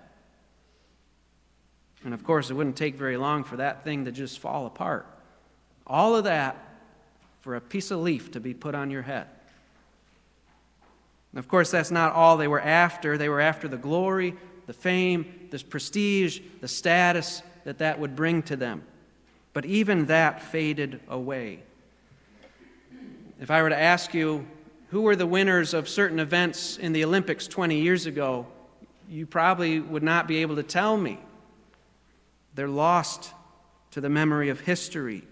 And 2.03 2.13
of 2.13 2.23
course, 2.23 2.49
it 2.49 2.53
wouldn't 2.53 2.77
take 2.77 2.95
very 2.95 3.17
long 3.17 3.43
for 3.43 3.57
that 3.57 3.83
thing 3.83 4.05
to 4.05 4.11
just 4.11 4.39
fall 4.39 4.65
apart. 4.65 5.05
All 5.85 6.15
of 6.15 6.23
that 6.25 6.57
for 7.41 7.55
a 7.55 7.61
piece 7.61 7.91
of 7.91 7.99
leaf 7.99 8.31
to 8.31 8.39
be 8.39 8.53
put 8.53 8.75
on 8.75 8.91
your 8.91 9.01
head. 9.01 9.27
And 11.31 11.39
of 11.39 11.47
course, 11.47 11.71
that's 11.71 11.91
not 11.91 12.13
all 12.13 12.37
they 12.37 12.47
were 12.47 12.61
after. 12.61 13.17
They 13.17 13.29
were 13.29 13.41
after 13.41 13.67
the 13.67 13.77
glory, 13.77 14.35
the 14.65 14.73
fame, 14.73 15.47
the 15.51 15.59
prestige, 15.59 16.39
the 16.61 16.67
status 16.67 17.41
that 17.63 17.79
that 17.79 17.99
would 17.99 18.15
bring 18.15 18.41
to 18.43 18.55
them. 18.55 18.83
But 19.53 19.65
even 19.65 20.05
that 20.05 20.41
faded 20.41 20.99
away. 21.09 21.63
If 23.39 23.51
I 23.51 23.61
were 23.61 23.69
to 23.69 23.77
ask 23.77 24.13
you, 24.13 24.47
who 24.89 25.01
were 25.01 25.15
the 25.15 25.27
winners 25.27 25.73
of 25.73 25.89
certain 25.89 26.19
events 26.19 26.77
in 26.77 26.93
the 26.93 27.03
Olympics 27.03 27.47
20 27.47 27.79
years 27.79 28.05
ago, 28.05 28.47
you 29.09 29.25
probably 29.25 29.79
would 29.79 30.03
not 30.03 30.27
be 30.27 30.37
able 30.37 30.55
to 30.55 30.63
tell 30.63 30.97
me. 30.97 31.19
They're 32.55 32.67
lost 32.67 33.33
to 33.91 34.01
the 34.01 34.09
memory 34.09 34.49
of 34.49 34.61
history. 34.61 35.23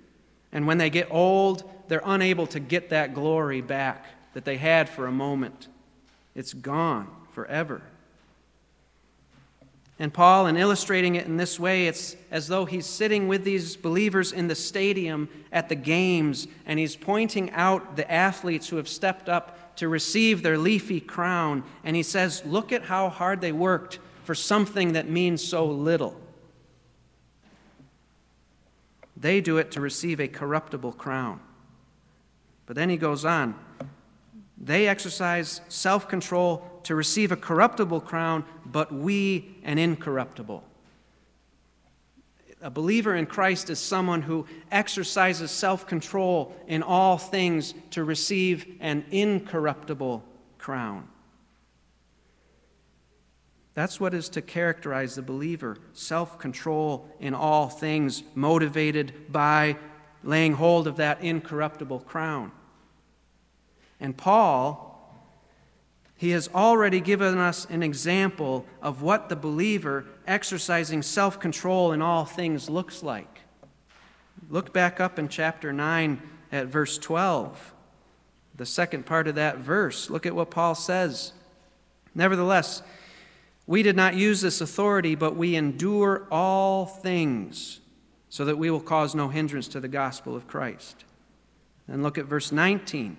And 0.51 0.67
when 0.67 0.77
they 0.77 0.89
get 0.89 1.07
old, 1.11 1.69
they're 1.87 2.01
unable 2.05 2.47
to 2.47 2.59
get 2.59 2.89
that 2.89 3.13
glory 3.13 3.61
back 3.61 4.05
that 4.33 4.45
they 4.45 4.57
had 4.57 4.89
for 4.89 5.07
a 5.07 5.11
moment. 5.11 5.67
It's 6.35 6.53
gone 6.53 7.09
forever. 7.31 7.81
And 9.97 10.13
Paul, 10.13 10.47
in 10.47 10.57
illustrating 10.57 11.15
it 11.15 11.25
in 11.25 11.37
this 11.37 11.57
way, 11.57 11.87
it's 11.87 12.17
as 12.29 12.47
though 12.47 12.65
he's 12.65 12.85
sitting 12.85 13.29
with 13.29 13.45
these 13.45 13.77
believers 13.77 14.33
in 14.33 14.47
the 14.47 14.55
stadium 14.55 15.29
at 15.53 15.69
the 15.69 15.75
games, 15.75 16.47
and 16.65 16.77
he's 16.77 16.97
pointing 16.97 17.49
out 17.51 17.95
the 17.95 18.09
athletes 18.11 18.67
who 18.67 18.75
have 18.75 18.89
stepped 18.89 19.29
up 19.29 19.75
to 19.77 19.87
receive 19.87 20.43
their 20.43 20.57
leafy 20.57 20.99
crown. 20.99 21.63
And 21.83 21.95
he 21.95 22.03
says, 22.03 22.43
Look 22.45 22.73
at 22.73 22.83
how 22.83 23.07
hard 23.07 23.39
they 23.39 23.53
worked 23.53 23.99
for 24.25 24.35
something 24.35 24.93
that 24.93 25.09
means 25.09 25.43
so 25.43 25.65
little. 25.65 26.19
they 29.15 29.39
do 29.39 29.57
it 29.57 29.71
to 29.71 29.79
receive 29.79 30.19
a 30.19 30.27
corruptible 30.27 30.91
crown. 30.91 31.39
But 32.65 32.75
then 32.75 32.89
he 32.89 32.97
goes 32.97 33.23
on. 33.23 33.55
They 34.57 34.87
exercise 34.87 35.61
self 35.69 36.07
control 36.07 36.74
to 36.85 36.95
receive 36.95 37.31
a 37.31 37.35
corruptible 37.35 38.01
crown, 38.01 38.45
but 38.65 38.91
we 38.91 39.57
an 39.63 39.77
incorruptible. 39.77 40.63
A 42.61 42.69
believer 42.69 43.15
in 43.15 43.25
Christ 43.25 43.69
is 43.69 43.79
someone 43.79 44.23
who 44.23 44.47
exercises 44.71 45.51
self 45.51 45.85
control 45.85 46.55
in 46.67 46.81
all 46.81 47.17
things 47.17 47.73
to 47.91 48.03
receive 48.03 48.77
an 48.79 49.05
incorruptible 49.11 50.23
crown. 50.57 51.07
That's 53.73 53.99
what 53.99 54.13
is 54.13 54.29
to 54.29 54.41
characterize 54.41 55.15
the 55.15 55.21
believer 55.21 55.77
self 55.93 56.39
control 56.39 57.09
in 57.19 57.33
all 57.33 57.67
things, 57.67 58.23
motivated 58.33 59.31
by 59.31 59.77
laying 60.23 60.53
hold 60.53 60.87
of 60.87 60.95
that 60.97 61.21
incorruptible 61.21 61.99
crown. 61.99 62.51
And 63.99 64.15
Paul, 64.15 64.94
he 66.17 66.29
has 66.31 66.47
already 66.53 67.01
given 67.01 67.37
us 67.37 67.65
an 67.69 67.83
example 67.83 68.65
of 68.81 69.01
what 69.01 69.27
the 69.27 69.35
believer 69.35 70.05
exercising 70.25 71.01
self 71.01 71.39
control 71.39 71.91
in 71.91 72.01
all 72.01 72.25
things 72.25 72.69
looks 72.69 73.03
like. 73.03 73.41
Look 74.49 74.71
back 74.71 74.99
up 74.99 75.19
in 75.19 75.27
chapter 75.27 75.73
9 75.73 76.21
at 76.51 76.67
verse 76.67 76.97
12, 76.97 77.73
the 78.55 78.65
second 78.65 79.05
part 79.05 79.27
of 79.27 79.35
that 79.35 79.57
verse. 79.57 80.09
Look 80.09 80.25
at 80.25 80.35
what 80.35 80.51
Paul 80.51 80.75
says. 80.75 81.33
Nevertheless, 82.13 82.81
we 83.67 83.83
did 83.83 83.95
not 83.95 84.15
use 84.15 84.41
this 84.41 84.61
authority, 84.61 85.15
but 85.15 85.35
we 85.35 85.55
endure 85.55 86.27
all 86.31 86.85
things 86.85 87.81
so 88.29 88.45
that 88.45 88.57
we 88.57 88.69
will 88.69 88.81
cause 88.81 89.15
no 89.15 89.29
hindrance 89.29 89.67
to 89.69 89.79
the 89.79 89.87
gospel 89.87 90.35
of 90.35 90.47
Christ. 90.47 91.03
And 91.87 92.03
look 92.03 92.17
at 92.17 92.25
verse 92.25 92.51
19. 92.51 93.17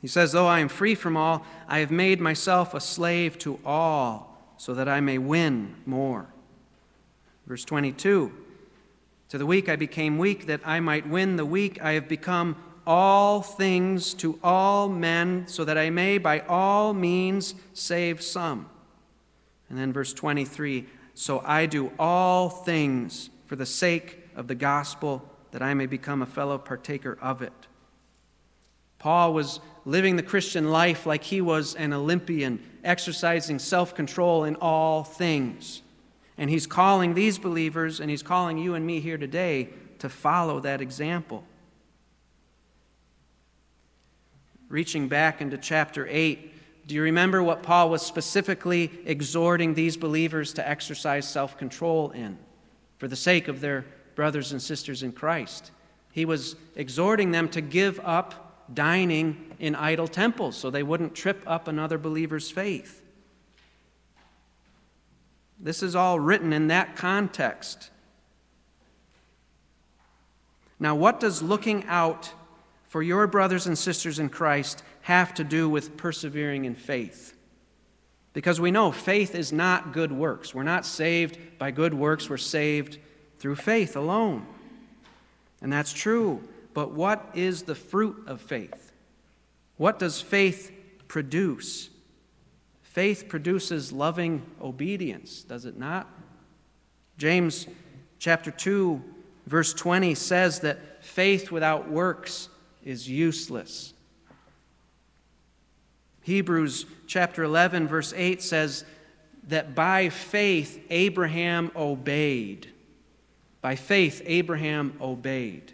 He 0.00 0.08
says, 0.08 0.32
Though 0.32 0.46
I 0.46 0.60
am 0.60 0.68
free 0.68 0.94
from 0.94 1.16
all, 1.16 1.44
I 1.68 1.78
have 1.80 1.90
made 1.90 2.20
myself 2.20 2.74
a 2.74 2.80
slave 2.80 3.38
to 3.40 3.58
all 3.64 4.54
so 4.56 4.74
that 4.74 4.88
I 4.88 5.00
may 5.00 5.18
win 5.18 5.76
more. 5.86 6.26
Verse 7.46 7.64
22 7.64 8.32
To 9.30 9.38
the 9.38 9.46
weak 9.46 9.68
I 9.68 9.76
became 9.76 10.18
weak 10.18 10.46
that 10.46 10.60
I 10.64 10.80
might 10.80 11.08
win 11.08 11.36
the 11.36 11.46
weak. 11.46 11.82
I 11.82 11.92
have 11.92 12.08
become 12.08 12.56
all 12.86 13.42
things 13.42 14.14
to 14.14 14.38
all 14.42 14.88
men 14.88 15.46
so 15.46 15.64
that 15.64 15.76
I 15.76 15.90
may 15.90 16.18
by 16.18 16.40
all 16.40 16.94
means 16.94 17.54
save 17.74 18.22
some. 18.22 18.68
And 19.68 19.78
then 19.78 19.92
verse 19.92 20.12
23 20.12 20.86
So 21.14 21.42
I 21.44 21.66
do 21.66 21.92
all 21.98 22.48
things 22.48 23.30
for 23.46 23.56
the 23.56 23.66
sake 23.66 24.18
of 24.34 24.46
the 24.46 24.54
gospel, 24.54 25.28
that 25.50 25.62
I 25.62 25.74
may 25.74 25.86
become 25.86 26.22
a 26.22 26.26
fellow 26.26 26.56
partaker 26.56 27.18
of 27.20 27.42
it. 27.42 27.52
Paul 28.98 29.34
was 29.34 29.60
living 29.84 30.16
the 30.16 30.22
Christian 30.22 30.70
life 30.70 31.06
like 31.06 31.24
he 31.24 31.40
was 31.40 31.74
an 31.74 31.92
Olympian, 31.92 32.62
exercising 32.84 33.58
self 33.58 33.94
control 33.94 34.44
in 34.44 34.56
all 34.56 35.04
things. 35.04 35.82
And 36.36 36.48
he's 36.48 36.66
calling 36.66 37.14
these 37.14 37.38
believers, 37.38 38.00
and 38.00 38.10
he's 38.10 38.22
calling 38.22 38.58
you 38.58 38.74
and 38.74 38.86
me 38.86 39.00
here 39.00 39.18
today 39.18 39.68
to 39.98 40.08
follow 40.08 40.60
that 40.60 40.80
example. 40.80 41.44
Reaching 44.68 45.08
back 45.08 45.40
into 45.40 45.58
chapter 45.58 46.06
8, 46.08 46.86
do 46.86 46.94
you 46.94 47.02
remember 47.02 47.42
what 47.42 47.62
Paul 47.62 47.90
was 47.90 48.02
specifically 48.02 48.90
exhorting 49.04 49.74
these 49.74 49.96
believers 49.96 50.52
to 50.54 50.68
exercise 50.68 51.28
self 51.28 51.56
control 51.56 52.10
in 52.10 52.38
for 52.96 53.06
the 53.06 53.16
sake 53.16 53.48
of 53.48 53.60
their 53.60 53.84
brothers 54.14 54.52
and 54.52 54.60
sisters 54.60 55.02
in 55.02 55.12
Christ? 55.12 55.70
He 56.12 56.24
was 56.24 56.56
exhorting 56.74 57.30
them 57.30 57.48
to 57.50 57.60
give 57.60 58.00
up 58.00 58.49
dining 58.72 59.54
in 59.58 59.74
idol 59.74 60.08
temples 60.08 60.56
so 60.56 60.70
they 60.70 60.82
wouldn't 60.82 61.14
trip 61.14 61.42
up 61.46 61.68
another 61.68 61.98
believer's 61.98 62.50
faith. 62.50 63.02
This 65.58 65.82
is 65.82 65.94
all 65.94 66.18
written 66.18 66.52
in 66.52 66.68
that 66.68 66.96
context. 66.96 67.90
Now, 70.78 70.94
what 70.94 71.20
does 71.20 71.42
looking 71.42 71.84
out 71.86 72.32
for 72.90 73.04
your 73.04 73.28
brothers 73.28 73.68
and 73.68 73.78
sisters 73.78 74.18
in 74.18 74.28
Christ 74.28 74.82
have 75.02 75.32
to 75.34 75.44
do 75.44 75.68
with 75.68 75.96
persevering 75.96 76.64
in 76.64 76.74
faith. 76.74 77.36
Because 78.32 78.60
we 78.60 78.72
know 78.72 78.90
faith 78.90 79.34
is 79.36 79.52
not 79.52 79.92
good 79.92 80.10
works. 80.10 80.52
We're 80.52 80.64
not 80.64 80.84
saved 80.84 81.38
by 81.56 81.70
good 81.70 81.94
works, 81.94 82.28
we're 82.28 82.36
saved 82.36 82.98
through 83.38 83.54
faith 83.54 83.96
alone. 83.96 84.44
And 85.62 85.72
that's 85.72 85.92
true. 85.92 86.42
But 86.72 86.92
what 86.92 87.30
is 87.34 87.62
the 87.62 87.74
fruit 87.74 88.24
of 88.26 88.40
faith? 88.40 88.92
What 89.76 89.98
does 89.98 90.20
faith 90.20 90.70
produce? 91.08 91.90
Faith 92.82 93.26
produces 93.28 93.92
loving 93.92 94.42
obedience, 94.60 95.42
does 95.42 95.64
it 95.64 95.78
not? 95.78 96.08
James 97.16 97.66
chapter 98.18 98.50
2 98.50 99.02
verse 99.46 99.74
20 99.74 100.14
says 100.14 100.60
that 100.60 101.04
faith 101.04 101.50
without 101.50 101.90
works 101.90 102.48
is 102.84 103.08
useless. 103.08 103.94
Hebrews 106.22 106.86
chapter 107.06 107.42
11, 107.42 107.88
verse 107.88 108.12
8 108.14 108.42
says 108.42 108.84
that 109.48 109.74
by 109.74 110.08
faith 110.08 110.80
Abraham 110.90 111.72
obeyed. 111.74 112.68
By 113.60 113.74
faith, 113.74 114.22
Abraham 114.24 114.96
obeyed. 115.00 115.72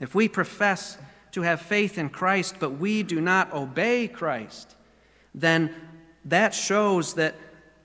If 0.00 0.14
we 0.14 0.28
profess 0.28 0.98
to 1.32 1.42
have 1.42 1.60
faith 1.60 1.98
in 1.98 2.08
Christ, 2.08 2.56
but 2.58 2.78
we 2.78 3.02
do 3.02 3.20
not 3.20 3.52
obey 3.52 4.08
Christ, 4.08 4.76
then 5.34 5.74
that 6.24 6.54
shows 6.54 7.14
that 7.14 7.34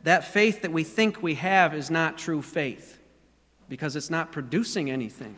that 0.04 0.24
faith 0.24 0.62
that 0.64 0.72
we 0.72 0.84
think 0.84 1.22
we 1.22 1.36
have 1.36 1.74
is 1.74 1.92
not 1.92 2.18
true 2.18 2.42
faith 2.42 3.00
because 3.70 3.96
it's 3.96 4.10
not 4.10 4.32
producing 4.32 4.90
anything. 4.90 5.36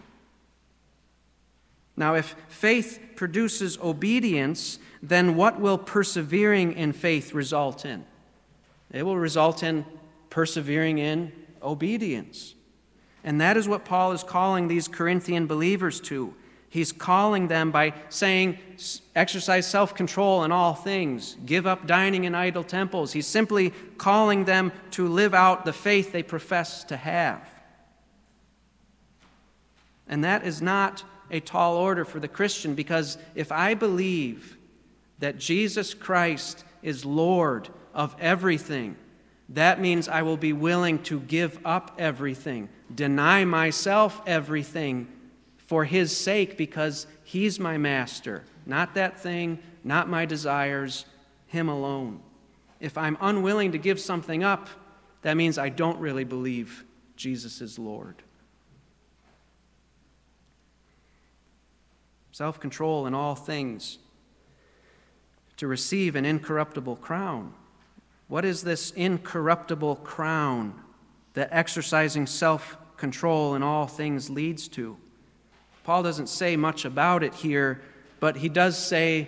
Now, 1.96 2.16
if 2.16 2.36
faith 2.48 3.00
produces 3.16 3.78
obedience, 3.80 4.80
then 5.02 5.36
what 5.36 5.60
will 5.60 5.78
persevering 5.78 6.74
in 6.74 6.94
faith 6.94 7.34
result 7.34 7.86
in? 7.86 8.06
It 8.92 9.04
will 9.04 9.18
result 9.18 9.62
in 9.62 9.86
persevering 10.30 10.98
in 10.98 11.32
obedience. 11.62 12.56
And 13.24 13.40
that 13.40 13.58
is 13.58 13.68
what 13.68 13.86
Paul 13.86 14.12
is 14.12 14.24
calling 14.24 14.68
these 14.68 14.88
Corinthian 14.88 15.46
believers 15.46 16.00
to. 16.02 16.34
He's 16.74 16.92
calling 16.92 17.50
them 17.50 17.70
by 17.70 17.94
saying, 18.10 18.58
exercise 19.16 19.68
self 19.68 19.94
control 19.94 20.44
in 20.44 20.52
all 20.52 20.74
things, 20.74 21.38
give 21.46 21.68
up 21.68 21.86
dining 21.86 22.24
in 22.24 22.34
idol 22.34 22.64
temples. 22.64 23.14
He's 23.14 23.28
simply 23.28 23.72
calling 24.00 24.46
them 24.46 24.72
to 24.90 25.08
live 25.08 25.36
out 25.36 25.66
the 25.66 25.72
faith 25.72 26.12
they 26.12 26.24
profess 26.24 26.84
to 26.86 26.98
have. 26.98 27.48
And 30.08 30.24
that 30.24 30.48
is 30.48 30.64
not 30.64 31.04
a 31.30 31.42
tall 31.42 31.76
order 31.76 32.04
for 32.06 32.20
the 32.20 32.28
Christian 32.28 32.74
because 32.74 33.20
if 33.36 33.52
I 33.52 33.76
believe 33.76 34.58
that 35.20 35.38
Jesus 35.38 35.94
Christ 35.94 36.64
is 36.82 37.06
Lord 37.06 37.70
of 37.94 38.16
everything, 38.20 38.96
that 39.50 39.80
means 39.80 40.08
I 40.10 40.24
will 40.24 40.38
be 40.38 40.54
willing 40.54 41.04
to 41.04 41.20
give 41.20 41.60
up 41.64 41.94
everything, 42.00 42.70
deny 42.96 43.46
myself 43.46 44.24
everything 44.26 45.08
for 45.74 45.86
His 45.86 46.16
sake 46.16 46.56
because 46.56 47.08
He's 47.24 47.60
my 47.60 47.80
master, 47.80 48.44
not 48.64 48.94
that 48.94 49.20
thing, 49.20 49.58
not 49.84 50.08
my 50.08 50.24
desires, 50.24 51.06
Him 51.48 51.68
alone. 51.68 52.20
If 52.80 52.96
I'm 52.96 53.18
unwilling 53.20 53.72
to 53.72 53.80
give 53.80 54.00
something 54.00 54.44
up, 54.44 54.70
that 55.24 55.36
means 55.36 55.58
I 55.58 55.70
don't 55.70 55.98
really 55.98 56.26
believe 56.26 56.86
Jesus 57.16 57.60
is 57.60 57.80
Lord. 57.80 58.22
self 62.32 62.60
control 62.60 63.08
in 63.08 63.16
all 63.16 63.34
things, 63.34 63.98
to 65.58 65.66
receive 65.66 66.16
an 66.16 66.24
incorruptible 66.24 66.98
crown. 66.98 67.52
What 68.28 68.46
is 68.46 68.62
this 68.62 68.92
incorruptible 68.92 69.96
crown 69.96 70.80
that 71.34 71.50
exercising 71.52 72.28
self 72.28 72.78
control 72.96 73.56
in 73.56 73.64
all 73.64 73.88
things 73.88 74.30
leads 74.30 74.68
to? 74.68 74.98
Paul 75.84 76.04
doesn't 76.04 76.28
say 76.28 76.56
much 76.56 76.86
about 76.86 77.24
it 77.24 77.34
here, 77.34 77.82
but 78.20 78.38
he 78.38 78.50
does 78.50 78.78
say 78.78 79.28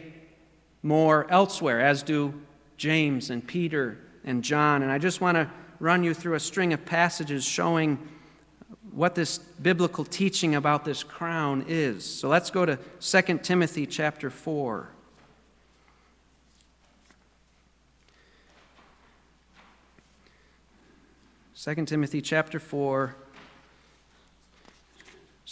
more 0.81 1.25
elsewhere, 1.29 1.81
as 1.81 2.01
do 2.03 2.33
James 2.77 3.29
and 3.29 3.45
Peter 3.45 3.97
and 4.23 4.43
John. 4.43 4.81
And 4.81 4.91
I 4.91 4.97
just 4.97 5.19
want 5.19 5.35
to 5.35 5.49
run 5.79 6.03
you 6.03 6.13
through 6.13 6.35
a 6.35 6.39
string 6.39 6.71
of 6.73 6.85
passages 6.85 7.43
showing 7.43 7.99
what 8.91 9.15
this 9.15 9.37
biblical 9.37 10.05
teaching 10.05 10.55
about 10.55 10.85
this 10.85 11.03
crown 11.03 11.65
is. 11.67 12.05
So 12.05 12.29
let's 12.29 12.49
go 12.49 12.65
to 12.65 12.79
2 13.01 13.39
Timothy 13.39 13.85
chapter 13.85 14.29
4. 14.29 14.89
Second 21.53 21.87
Timothy 21.87 22.21
chapter 22.21 22.59
4 22.59 23.15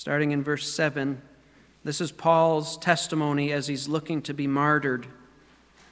starting 0.04 0.32
in 0.32 0.44
verse 0.44 0.70
7. 0.70 1.22
This 1.86 2.02
is 2.02 2.12
Paul's 2.12 2.78
testimony 2.78 3.54
as 3.54 3.68
he's 3.68 3.88
looking 3.88 4.22
to 4.24 4.34
be 4.34 4.48
martyred 4.48 5.08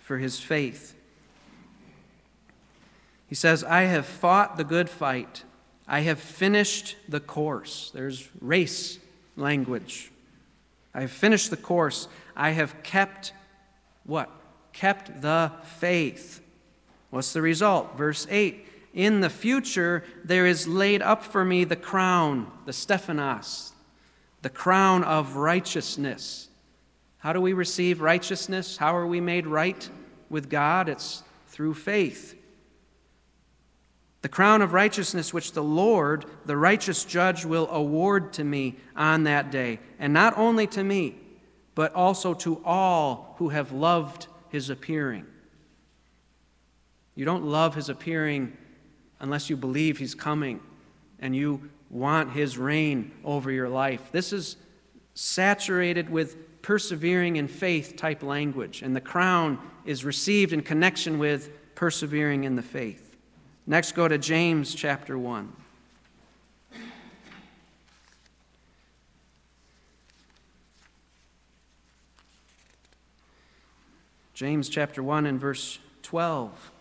for 0.04 0.18
his 0.18 0.38
faith. 0.38 0.94
He 3.30 3.36
says, 3.36 3.64
I 3.64 3.84
have 3.84 4.06
fought 4.06 4.58
the 4.58 4.66
good 4.66 4.90
fight. 4.90 5.46
I 5.88 6.02
have 6.02 6.20
finished 6.20 6.98
the 7.08 7.22
course. 7.22 7.90
There's 7.94 8.28
race 8.42 9.00
language. 9.38 10.12
I 10.94 11.00
have 11.00 11.12
finished 11.12 11.50
the 11.50 11.56
course. 11.56 12.10
I 12.36 12.50
have 12.50 12.84
kept 12.84 13.32
what? 14.04 14.30
Kept 14.74 15.22
the 15.22 15.54
faith. 15.80 16.42
What's 17.12 17.32
the 17.32 17.42
result? 17.42 17.98
Verse 17.98 18.28
8 18.30 18.68
In 18.94 19.22
the 19.22 19.30
future, 19.30 20.04
there 20.22 20.46
is 20.46 20.68
laid 20.68 21.02
up 21.02 21.24
for 21.24 21.46
me 21.46 21.64
the 21.64 21.78
crown, 21.78 22.52
the 22.66 22.74
Stephanos, 22.74 23.71
the 24.42 24.50
crown 24.50 25.04
of 25.04 25.36
righteousness. 25.36 26.50
How 27.20 27.34
do 27.34 27.42
we 27.42 27.54
receive 27.54 28.02
righteousness? 28.02 28.78
How 28.78 28.96
are 28.96 29.06
we 29.06 29.22
made 29.22 29.46
right 29.46 29.90
with 30.30 30.50
God? 30.50 30.90
It's 30.90 31.24
through 31.48 31.76
faith. 31.76 32.36
The 34.22 34.30
crown 34.30 34.62
of 34.62 34.74
righteousness, 34.74 35.34
which 35.34 35.54
the 35.54 35.64
Lord, 35.64 36.26
the 36.46 36.58
righteous 36.58 37.04
judge, 37.04 37.44
will 37.44 37.68
award 37.70 38.34
to 38.34 38.44
me 38.44 38.76
on 38.96 39.24
that 39.24 39.52
day, 39.52 39.80
and 40.00 40.14
not 40.14 40.38
only 40.38 40.68
to 40.68 40.84
me, 40.84 41.16
but 41.74 41.94
also 41.94 42.34
to 42.36 42.62
all 42.64 43.36
who 43.38 43.50
have 43.50 43.72
loved 43.72 44.28
his 44.50 44.70
appearing. 44.70 45.26
You 47.16 47.26
don't 47.26 47.46
love 47.46 47.76
his 47.76 47.90
appearing 47.90 48.56
unless 49.20 49.50
you 49.50 49.58
believe 49.58 49.98
he's 49.98 50.16
coming 50.16 50.60
and 51.20 51.36
you 51.36 51.70
want 51.92 52.32
his 52.32 52.58
reign 52.58 53.12
over 53.24 53.52
your 53.52 53.70
life. 53.70 54.12
This 54.12 54.32
is 54.32 54.56
saturated 55.14 56.10
with 56.10 56.62
persevering 56.62 57.36
in 57.36 57.48
faith 57.48 57.96
type 57.98 58.24
language, 58.24 58.82
and 58.82 58.96
the 58.96 59.02
crown 59.02 59.60
is 59.86 60.06
received 60.06 60.54
in 60.54 60.62
connection 60.62 61.20
with 61.20 61.50
persevering 61.76 62.46
in 62.46 62.56
the 62.56 62.62
faith. 62.62 63.18
Next, 63.68 63.92
go 63.92 64.08
to 64.08 64.18
James 64.18 64.74
chapter 64.74 65.18
1. 65.18 65.54
James 74.34 74.70
chapter 74.70 75.04
1 75.04 75.28
and 75.28 75.40
verse 75.40 75.78
12. 76.02 76.72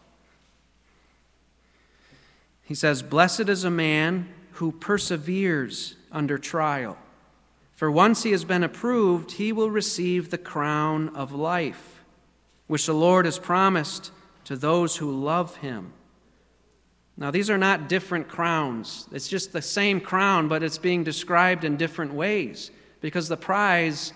He 2.62 2.74
says, 2.74 3.02
Blessed 3.02 3.50
is 3.50 3.64
a 3.64 3.70
man 3.70 4.32
who 4.60 4.70
perseveres 4.70 5.96
under 6.12 6.36
trial. 6.36 6.98
For 7.72 7.90
once 7.90 8.24
he 8.24 8.30
has 8.32 8.44
been 8.44 8.62
approved, 8.62 9.32
he 9.32 9.52
will 9.52 9.70
receive 9.70 10.28
the 10.28 10.36
crown 10.36 11.08
of 11.16 11.32
life, 11.32 12.04
which 12.66 12.84
the 12.84 12.92
Lord 12.92 13.24
has 13.24 13.38
promised 13.38 14.12
to 14.44 14.56
those 14.56 14.98
who 14.98 15.10
love 15.10 15.56
him. 15.56 15.94
Now, 17.16 17.30
these 17.30 17.48
are 17.48 17.56
not 17.56 17.88
different 17.88 18.28
crowns. 18.28 19.08
It's 19.12 19.28
just 19.28 19.54
the 19.54 19.62
same 19.62 19.98
crown, 19.98 20.46
but 20.46 20.62
it's 20.62 20.76
being 20.76 21.04
described 21.04 21.64
in 21.64 21.78
different 21.78 22.12
ways 22.12 22.70
because 23.00 23.28
the 23.28 23.38
prize 23.38 24.12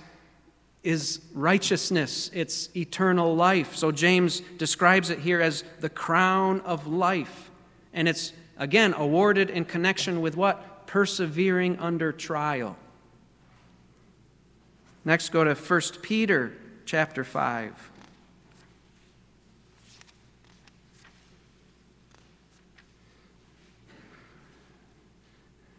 is 0.83 1.23
righteousness, 1.33 2.31
it's 2.35 2.69
eternal 2.77 3.35
life. 3.35 3.77
So, 3.77 3.91
James 3.91 4.41
describes 4.59 5.09
it 5.09 5.21
here 5.21 5.41
as 5.41 5.65
the 5.81 5.89
crown 5.89 6.61
of 6.67 6.87
life. 6.87 7.51
And 7.95 8.07
it's 8.07 8.35
Again, 8.57 8.95
awarded 8.97 9.51
in 9.51 9.65
connection 9.65 10.21
with 10.21 10.37
what? 10.37 10.87
Persevering 10.87 11.79
under 11.79 12.13
trial. 12.13 12.77
Next, 15.05 15.31
go 15.31 15.45
to 15.45 15.55
1 15.55 15.81
Peter 16.03 16.55
chapter 16.87 17.25
5. 17.25 17.91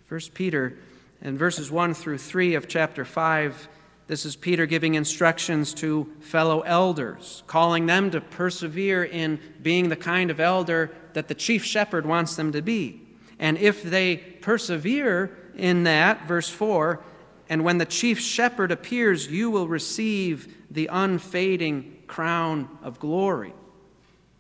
First 0.06 0.34
Peter 0.34 0.78
in 1.22 1.38
verses 1.38 1.72
1 1.72 1.94
through 1.94 2.20
3 2.20 2.54
of 2.56 2.68
chapter 2.68 3.04
5 3.04 3.68
this 4.08 4.24
is 4.24 4.36
Peter 4.36 4.68
giving 4.68 4.94
instructions 4.94 5.74
to 5.76 6.08
fellow 6.20 6.62
elders, 6.62 7.42
calling 7.48 7.88
them 7.88 8.12
to 8.12 8.22
persevere 8.22 9.04
in 9.04 9.40
being 9.64 9.90
the 9.90 9.96
kind 9.96 10.30
of 10.30 10.40
elder 10.40 10.92
that 11.16 11.28
the 11.28 11.34
chief 11.34 11.66
shepherd 11.66 12.06
wants 12.06 12.36
them 12.36 12.52
to 12.52 12.62
be. 12.62 13.02
And 13.40 13.58
if 13.58 13.82
they 13.82 14.18
persevere 14.18 15.36
in 15.56 15.84
that, 15.84 16.28
verse 16.28 16.48
4, 16.50 17.04
and 17.50 17.64
when 17.64 17.80
the 17.80 17.86
chief 17.86 18.20
shepherd 18.20 18.72
appears, 18.72 19.28
you 19.28 19.50
will 19.50 19.68
receive 19.68 20.56
the 20.70 20.88
unfading 20.92 22.04
crown 22.06 22.70
of 22.84 23.00
glory. 23.00 23.54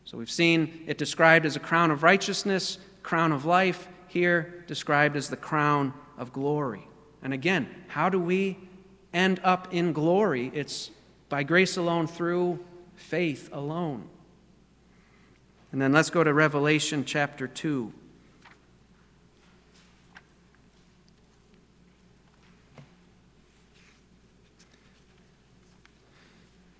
So 0.05 0.19
we've 0.19 0.29
seen 0.29 0.83
it 0.85 0.99
described 0.99 1.45
as 1.47 1.55
a 1.55 1.59
crown 1.59 1.89
of 1.89 2.03
righteousness, 2.03 2.77
crown 3.01 3.31
of 3.31 3.45
life, 3.45 3.87
here 4.07 4.63
described 4.67 5.15
as 5.15 5.29
the 5.29 5.37
crown 5.37 5.93
of 6.17 6.31
glory. 6.31 6.87
And 7.23 7.33
again, 7.33 7.67
how 7.87 8.09
do 8.09 8.19
we 8.19 8.57
end 9.15 9.39
up 9.43 9.73
in 9.73 9.93
glory. 9.93 10.51
It's 10.53 10.91
by 11.29 11.41
grace 11.41 11.77
alone, 11.77 12.05
through 12.05 12.59
faith 12.95 13.49
alone. 13.51 14.09
And 15.75 15.81
then 15.81 15.91
let's 15.91 16.09
go 16.09 16.23
to 16.23 16.33
Revelation 16.33 17.03
chapter 17.03 17.49
2. 17.49 17.91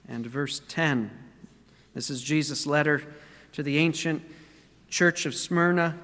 And 0.07 0.25
verse 0.25 0.61
10. 0.69 1.11
This 1.93 2.09
is 2.09 2.21
Jesus' 2.21 2.65
letter 2.65 3.03
to 3.51 3.61
the 3.61 3.79
ancient 3.79 4.23
church 4.87 5.25
of 5.25 5.35
Smyrna. 5.35 5.97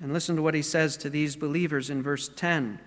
And 0.00 0.12
listen 0.12 0.36
to 0.36 0.42
what 0.42 0.54
he 0.54 0.62
says 0.62 0.96
to 0.98 1.10
these 1.10 1.34
believers 1.34 1.90
in 1.90 2.00
verse 2.00 2.28
10. 2.28 2.78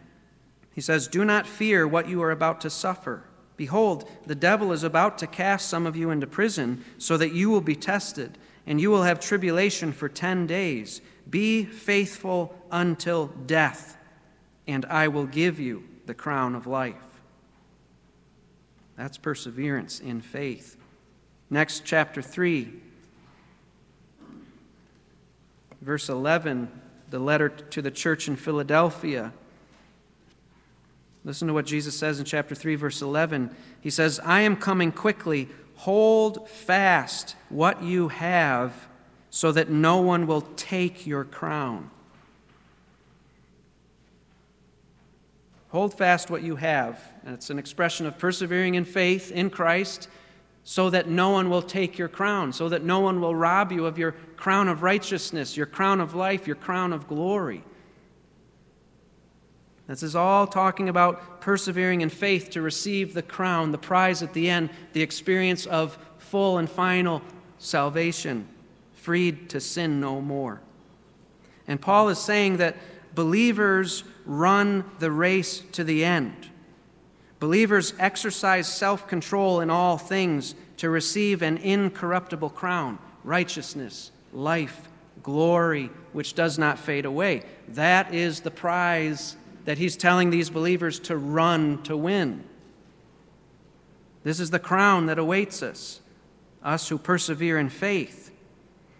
He 0.73 0.79
says, 0.79 1.09
Do 1.09 1.25
not 1.25 1.45
fear 1.45 1.85
what 1.85 2.07
you 2.07 2.23
are 2.23 2.31
about 2.31 2.61
to 2.61 2.69
suffer. 2.69 3.25
Behold, 3.57 4.09
the 4.25 4.35
devil 4.35 4.71
is 4.71 4.85
about 4.85 5.17
to 5.17 5.27
cast 5.27 5.67
some 5.67 5.85
of 5.85 5.97
you 5.97 6.11
into 6.11 6.27
prison, 6.27 6.85
so 6.97 7.17
that 7.17 7.33
you 7.33 7.49
will 7.49 7.59
be 7.59 7.75
tested, 7.75 8.37
and 8.65 8.79
you 8.79 8.89
will 8.89 9.03
have 9.03 9.19
tribulation 9.19 9.91
for 9.91 10.09
ten 10.09 10.47
days. 10.47 11.01
Be 11.29 11.63
faithful 11.63 12.55
until 12.71 13.27
death, 13.27 13.97
and 14.67 14.85
I 14.85 15.07
will 15.07 15.25
give 15.25 15.59
you 15.59 15.83
the 16.05 16.13
crown 16.13 16.55
of 16.55 16.67
life. 16.67 16.95
That's 18.97 19.17
perseverance 19.17 19.99
in 19.99 20.21
faith. 20.21 20.77
Next, 21.49 21.83
chapter 21.85 22.21
3, 22.21 22.71
verse 25.81 26.07
11, 26.07 26.69
the 27.09 27.19
letter 27.19 27.49
to 27.49 27.81
the 27.81 27.91
church 27.91 28.27
in 28.27 28.35
Philadelphia. 28.35 29.33
Listen 31.23 31.47
to 31.47 31.53
what 31.53 31.65
Jesus 31.65 31.97
says 31.97 32.19
in 32.19 32.25
chapter 32.25 32.55
3, 32.55 32.75
verse 32.75 33.01
11. 33.01 33.55
He 33.79 33.89
says, 33.89 34.19
I 34.23 34.41
am 34.41 34.55
coming 34.55 34.91
quickly. 34.91 35.49
Hold 35.81 36.47
fast 36.47 37.35
what 37.49 37.81
you 37.81 38.09
have 38.09 38.87
so 39.31 39.51
that 39.51 39.71
no 39.71 39.97
one 39.97 40.27
will 40.27 40.41
take 40.55 41.07
your 41.07 41.23
crown. 41.23 41.89
Hold 45.69 45.97
fast 45.97 46.29
what 46.29 46.43
you 46.43 46.57
have. 46.57 47.01
And 47.25 47.33
it's 47.33 47.49
an 47.49 47.57
expression 47.57 48.05
of 48.05 48.19
persevering 48.19 48.75
in 48.75 48.85
faith 48.85 49.31
in 49.31 49.49
Christ 49.49 50.07
so 50.63 50.91
that 50.91 51.09
no 51.09 51.31
one 51.31 51.49
will 51.49 51.63
take 51.63 51.97
your 51.97 52.09
crown, 52.09 52.53
so 52.53 52.69
that 52.69 52.83
no 52.83 52.99
one 52.99 53.19
will 53.19 53.33
rob 53.33 53.71
you 53.71 53.87
of 53.87 53.97
your 53.97 54.11
crown 54.37 54.67
of 54.67 54.83
righteousness, 54.83 55.57
your 55.57 55.65
crown 55.65 55.99
of 55.99 56.13
life, 56.13 56.45
your 56.45 56.57
crown 56.57 56.93
of 56.93 57.07
glory. 57.07 57.63
This 59.91 60.03
is 60.03 60.15
all 60.15 60.47
talking 60.47 60.87
about 60.87 61.41
persevering 61.41 61.99
in 61.99 62.07
faith 62.07 62.51
to 62.51 62.61
receive 62.61 63.13
the 63.13 63.21
crown, 63.21 63.73
the 63.73 63.77
prize 63.77 64.23
at 64.23 64.31
the 64.31 64.49
end, 64.49 64.69
the 64.93 65.01
experience 65.01 65.65
of 65.65 65.97
full 66.17 66.57
and 66.57 66.69
final 66.69 67.21
salvation, 67.59 68.47
freed 68.93 69.49
to 69.49 69.59
sin 69.59 69.99
no 69.99 70.21
more. 70.21 70.61
And 71.67 71.81
Paul 71.81 72.07
is 72.07 72.19
saying 72.19 72.55
that 72.57 72.77
believers 73.13 74.05
run 74.25 74.85
the 74.99 75.11
race 75.11 75.59
to 75.73 75.83
the 75.83 76.05
end. 76.05 76.47
Believers 77.41 77.93
exercise 77.99 78.73
self 78.73 79.09
control 79.09 79.59
in 79.59 79.69
all 79.69 79.97
things 79.97 80.55
to 80.77 80.89
receive 80.89 81.41
an 81.41 81.57
incorruptible 81.57 82.51
crown, 82.51 82.97
righteousness, 83.25 84.11
life, 84.31 84.87
glory, 85.21 85.89
which 86.13 86.33
does 86.33 86.57
not 86.57 86.79
fade 86.79 87.05
away. 87.05 87.43
That 87.67 88.13
is 88.13 88.39
the 88.39 88.51
prize 88.51 89.35
that 89.65 89.77
he's 89.77 89.95
telling 89.95 90.29
these 90.29 90.49
believers 90.49 90.99
to 90.99 91.17
run 91.17 91.81
to 91.83 91.95
win. 91.95 92.43
This 94.23 94.39
is 94.39 94.51
the 94.51 94.59
crown 94.59 95.07
that 95.07 95.19
awaits 95.19 95.63
us, 95.63 96.01
us 96.63 96.89
who 96.89 96.97
persevere 96.97 97.57
in 97.57 97.69
faith. 97.69 98.31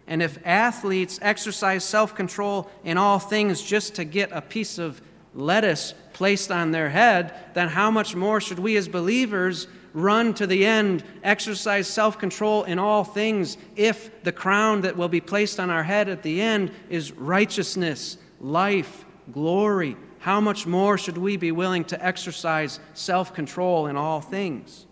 And 0.08 0.22
if 0.22 0.40
athletes 0.46 1.20
exercise 1.22 1.84
self 1.84 2.16
control 2.16 2.70
in 2.84 2.98
all 2.98 3.20
things 3.20 3.62
just 3.62 3.96
to 3.96 4.04
get 4.04 4.32
a 4.32 4.42
piece 4.42 4.78
of 4.78 5.02
lettuce 5.34 5.94
placed 6.14 6.52
on 6.52 6.72
their 6.72 6.90
head, 6.90 7.34
then 7.54 7.70
how 7.70 7.92
much 7.92 8.16
more 8.16 8.42
should 8.42 8.60
we 8.60 8.76
as 8.78 8.88
believers 8.88 9.68
run 9.94 10.34
to 10.34 10.48
the 10.48 10.66
end, 10.66 11.04
exercise 11.24 11.88
self 11.88 12.18
control 12.18 12.64
in 12.64 12.80
all 12.80 13.04
things, 13.04 13.58
if 13.76 14.24
the 14.24 14.32
crown 14.32 14.82
that 14.82 14.98
will 14.98 15.10
be 15.10 15.22
placed 15.22 15.60
on 15.60 15.70
our 15.70 15.84
head 15.84 16.10
at 16.10 16.24
the 16.24 16.42
end 16.42 16.72
is 16.90 17.12
righteousness, 17.12 18.18
life, 18.40 19.06
glory? 19.32 19.96
How 20.22 20.40
much 20.40 20.68
more 20.68 21.00
should 21.00 21.18
we 21.18 21.36
be 21.36 21.52
willing 21.52 21.84
to 21.86 22.06
exercise 22.06 22.80
self 22.94 23.34
control 23.34 23.88
in 23.88 23.98
all 23.98 24.22
things? 24.22 24.86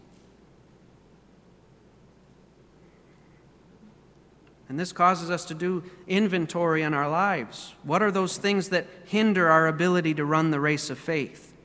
And 4.68 4.80
this 4.80 4.92
causes 4.92 5.30
us 5.30 5.46
to 5.46 5.54
do 5.54 5.84
inventory 6.08 6.82
in 6.82 6.96
our 6.96 7.08
lives. 7.08 7.76
What 7.84 8.02
are 8.02 8.10
those 8.10 8.38
things 8.38 8.70
that 8.70 8.88
hinder 9.06 9.50
our 9.50 9.68
ability 9.68 10.16
to 10.16 10.26
run 10.26 10.50
the 10.50 10.60
race 10.60 10.90
of 10.90 10.98
faith? 10.98 11.56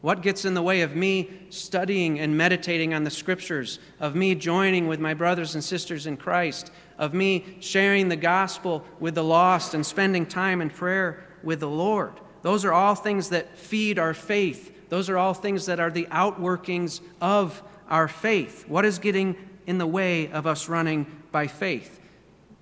What 0.00 0.22
gets 0.22 0.46
in 0.46 0.54
the 0.54 0.62
way 0.62 0.80
of 0.80 0.96
me 0.96 1.30
studying 1.50 2.18
and 2.18 2.38
meditating 2.38 2.94
on 2.94 3.04
the 3.04 3.10
scriptures, 3.10 3.78
of 3.98 4.14
me 4.14 4.34
joining 4.34 4.88
with 4.88 4.98
my 4.98 5.12
brothers 5.12 5.54
and 5.54 5.62
sisters 5.62 6.06
in 6.06 6.16
Christ, 6.16 6.72
of 6.96 7.12
me 7.12 7.58
sharing 7.60 8.08
the 8.08 8.16
gospel 8.16 8.82
with 8.98 9.14
the 9.14 9.24
lost 9.24 9.74
and 9.74 9.84
spending 9.84 10.24
time 10.24 10.62
in 10.62 10.70
prayer 10.70 11.22
with 11.42 11.60
the 11.60 11.68
Lord? 11.68 12.14
Those 12.42 12.64
are 12.64 12.72
all 12.72 12.94
things 12.94 13.28
that 13.30 13.56
feed 13.56 13.98
our 13.98 14.14
faith. 14.14 14.88
Those 14.88 15.08
are 15.08 15.18
all 15.18 15.34
things 15.34 15.66
that 15.66 15.80
are 15.80 15.90
the 15.90 16.06
outworkings 16.10 17.00
of 17.20 17.62
our 17.88 18.08
faith. 18.08 18.68
What 18.68 18.84
is 18.84 18.98
getting 18.98 19.36
in 19.66 19.78
the 19.78 19.86
way 19.86 20.30
of 20.32 20.46
us 20.46 20.68
running 20.68 21.06
by 21.30 21.46
faith. 21.46 22.00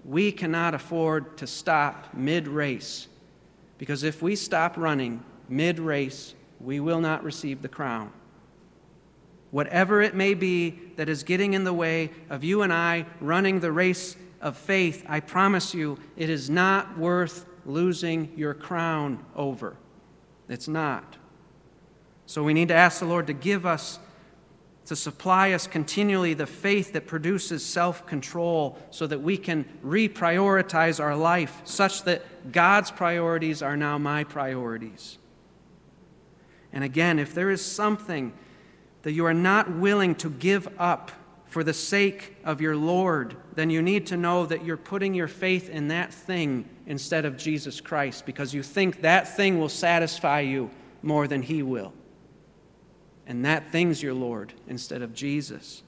We 0.05 0.33
cannot 0.33 0.75
afford 0.75 1.39
to 1.39 1.47
stop 1.47 2.15
mid 2.15 2.49
race 2.49 3.09
because 3.79 4.03
if 4.03 4.21
we 4.21 4.37
stop 4.37 4.77
running 4.77 5.23
mid 5.49 5.79
race, 5.79 6.35
we 6.61 6.81
will 6.81 7.01
not 7.01 7.25
receive 7.25 7.63
the 7.63 7.69
crown. 7.69 8.13
Whatever 9.51 10.03
it 10.03 10.15
may 10.15 10.35
be 10.35 10.79
that 10.97 11.09
is 11.09 11.23
getting 11.23 11.55
in 11.55 11.65
the 11.65 11.73
way 11.73 12.11
of 12.29 12.45
you 12.45 12.63
and 12.63 12.73
I 12.73 13.07
running 13.21 13.61
the 13.61 13.73
race 13.73 14.17
of 14.41 14.57
faith, 14.57 15.05
I 15.09 15.21
promise 15.21 15.73
you, 15.73 15.99
it 16.17 16.29
is 16.29 16.51
not 16.51 16.99
worth 16.99 17.47
losing 17.69 18.33
your 18.37 18.55
crown 18.55 19.25
over. 19.37 19.77
It's 20.49 20.67
not. 20.67 21.17
So 22.27 22.43
we 22.43 22.55
need 22.55 22.69
to 22.69 22.75
ask 22.75 23.01
the 23.01 23.07
Lord 23.07 23.27
to 23.29 23.33
give 23.33 23.65
us 23.65 23.99
to 24.87 24.97
supply 24.97 25.53
us 25.53 25.67
continually 25.67 26.33
the 26.33 26.47
faith 26.47 26.95
that 26.95 27.07
produces 27.07 27.63
self 27.63 28.07
control 28.07 28.79
so 28.91 29.07
that 29.07 29.21
we 29.21 29.37
can 29.37 29.67
reprioritize 29.85 30.99
our 30.99 31.15
life 31.15 31.61
such 31.65 32.05
that 32.05 32.53
God's 32.53 32.91
priorities 32.91 33.61
are 33.61 33.77
now 33.77 33.99
my 33.99 34.25
priorities. 34.25 35.19
And 36.73 36.83
again, 36.83 37.19
if 37.19 37.35
there 37.35 37.51
is 37.51 37.63
something 37.63 38.33
that 39.03 39.13
you 39.13 39.27
are 39.27 39.35
not 39.35 39.71
willing 39.71 40.15
to 40.17 40.31
give 40.31 40.69
up 40.79 41.11
for 41.45 41.63
the 41.63 41.75
sake 41.75 42.37
of 42.43 42.63
your 42.63 42.77
Lord, 42.77 43.37
then 43.55 43.69
you 43.69 43.83
need 43.83 44.07
to 44.07 44.17
know 44.17 44.47
that 44.47 44.65
you're 44.65 44.79
putting 44.79 45.13
your 45.13 45.29
faith 45.29 45.69
in 45.69 45.89
that 45.89 46.15
thing 46.15 46.67
instead 46.89 47.25
of 47.25 47.37
Jesus 47.37 47.81
Christ 47.81 48.27
because 48.27 48.53
you 48.53 48.65
think 48.65 49.03
that 49.03 49.37
thing 49.37 49.61
will 49.61 49.69
satisfy 49.69 50.41
you 50.41 50.71
more 51.03 51.29
than 51.29 51.43
He 51.43 51.63
will 51.63 51.93
and 53.29 53.45
that 53.45 53.71
thing's 53.71 54.03
your 54.03 54.15
Lord 54.15 54.55
instead 54.67 55.03
of 55.03 55.15
Jesus. 55.15 55.83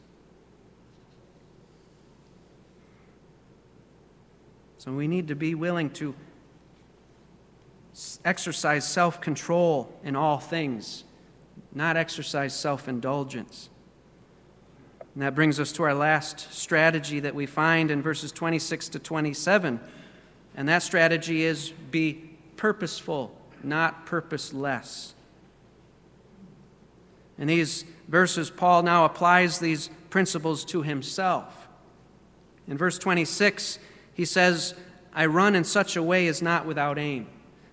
So 4.76 4.92
we 4.92 5.08
need 5.08 5.28
to 5.28 5.34
be 5.34 5.54
willing 5.54 5.90
to 5.90 6.14
exercise 8.24 8.86
self 8.86 9.20
control 9.20 9.92
in 10.04 10.16
all 10.16 10.38
things, 10.38 11.04
not 11.74 11.96
exercise 11.96 12.54
self 12.54 12.88
indulgence. 12.88 13.70
And 15.14 15.22
that 15.22 15.34
brings 15.34 15.58
us 15.58 15.72
to 15.72 15.82
our 15.82 15.94
last 15.94 16.52
strategy 16.52 17.20
that 17.20 17.34
we 17.34 17.46
find 17.46 17.90
in 17.90 18.00
verses 18.00 18.32
26 18.32 18.90
to 18.90 18.98
27. 18.98 19.80
And 20.60 20.68
that 20.68 20.82
strategy 20.82 21.42
is 21.42 21.70
be 21.90 22.32
purposeful, 22.58 23.34
not 23.62 24.04
purposeless. 24.04 25.14
In 27.38 27.46
these 27.46 27.86
verses, 28.08 28.50
Paul 28.50 28.82
now 28.82 29.06
applies 29.06 29.58
these 29.58 29.88
principles 30.10 30.66
to 30.66 30.82
himself. 30.82 31.66
In 32.68 32.76
verse 32.76 32.98
26, 32.98 33.78
he 34.12 34.26
says, 34.26 34.74
I 35.14 35.24
run 35.24 35.54
in 35.54 35.64
such 35.64 35.96
a 35.96 36.02
way 36.02 36.26
as 36.26 36.42
not 36.42 36.66
without 36.66 36.98
aim. 36.98 37.26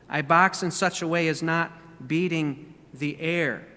I 0.07 0.21
box 0.21 0.63
in 0.63 0.71
such 0.71 1.01
a 1.01 1.07
way 1.09 1.27
as 1.27 1.43
not 1.43 1.73
beating 2.07 2.73
the 2.93 3.19
air. 3.19 3.67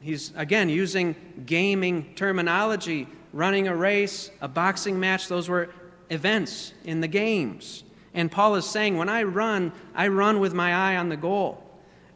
He's, 0.00 0.32
again, 0.34 0.70
using 0.70 1.14
gaming 1.44 2.14
terminology, 2.14 3.06
running 3.34 3.68
a 3.68 3.76
race, 3.76 4.30
a 4.40 4.48
boxing 4.48 4.98
match. 4.98 5.28
Those 5.28 5.50
were 5.50 5.68
events 6.08 6.72
in 6.84 7.02
the 7.02 7.08
games. 7.08 7.84
And 8.18 8.32
Paul 8.32 8.56
is 8.56 8.66
saying, 8.66 8.96
when 8.96 9.08
I 9.08 9.22
run, 9.22 9.70
I 9.94 10.08
run 10.08 10.40
with 10.40 10.52
my 10.52 10.74
eye 10.74 10.96
on 10.96 11.08
the 11.08 11.16
goal. 11.16 11.62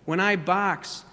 When 0.04 0.18
I 0.18 0.34
box, 0.34 1.04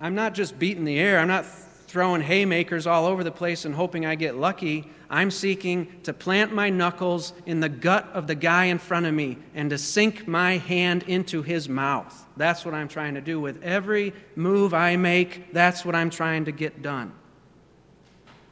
I'm 0.00 0.16
not 0.16 0.34
just 0.34 0.58
beating 0.58 0.84
the 0.84 0.98
air, 0.98 1.20
I'm 1.20 1.28
not 1.28 1.46
throwing 1.46 2.20
haymakers 2.20 2.88
all 2.88 3.06
over 3.06 3.22
the 3.22 3.30
place 3.30 3.64
and 3.64 3.76
hoping 3.76 4.04
I 4.04 4.16
get 4.16 4.34
lucky. 4.34 4.90
I'm 5.08 5.30
seeking 5.30 6.00
to 6.02 6.12
plant 6.12 6.52
my 6.52 6.70
knuckles 6.70 7.32
in 7.46 7.60
the 7.60 7.68
gut 7.68 8.08
of 8.12 8.26
the 8.26 8.34
guy 8.34 8.64
in 8.64 8.78
front 8.78 9.06
of 9.06 9.14
me 9.14 9.38
and 9.54 9.70
to 9.70 9.78
sink 9.78 10.26
my 10.26 10.58
hand 10.58 11.04
into 11.04 11.42
his 11.42 11.68
mouth. 11.68 12.26
That's 12.36 12.64
what 12.64 12.74
I'm 12.74 12.88
trying 12.88 13.14
to 13.14 13.20
do. 13.20 13.38
With 13.38 13.62
every 13.62 14.12
move 14.34 14.74
I 14.74 14.96
make, 14.96 15.52
that's 15.52 15.84
what 15.84 15.94
I'm 15.94 16.10
trying 16.10 16.46
to 16.46 16.52
get 16.52 16.82
done. 16.82 17.12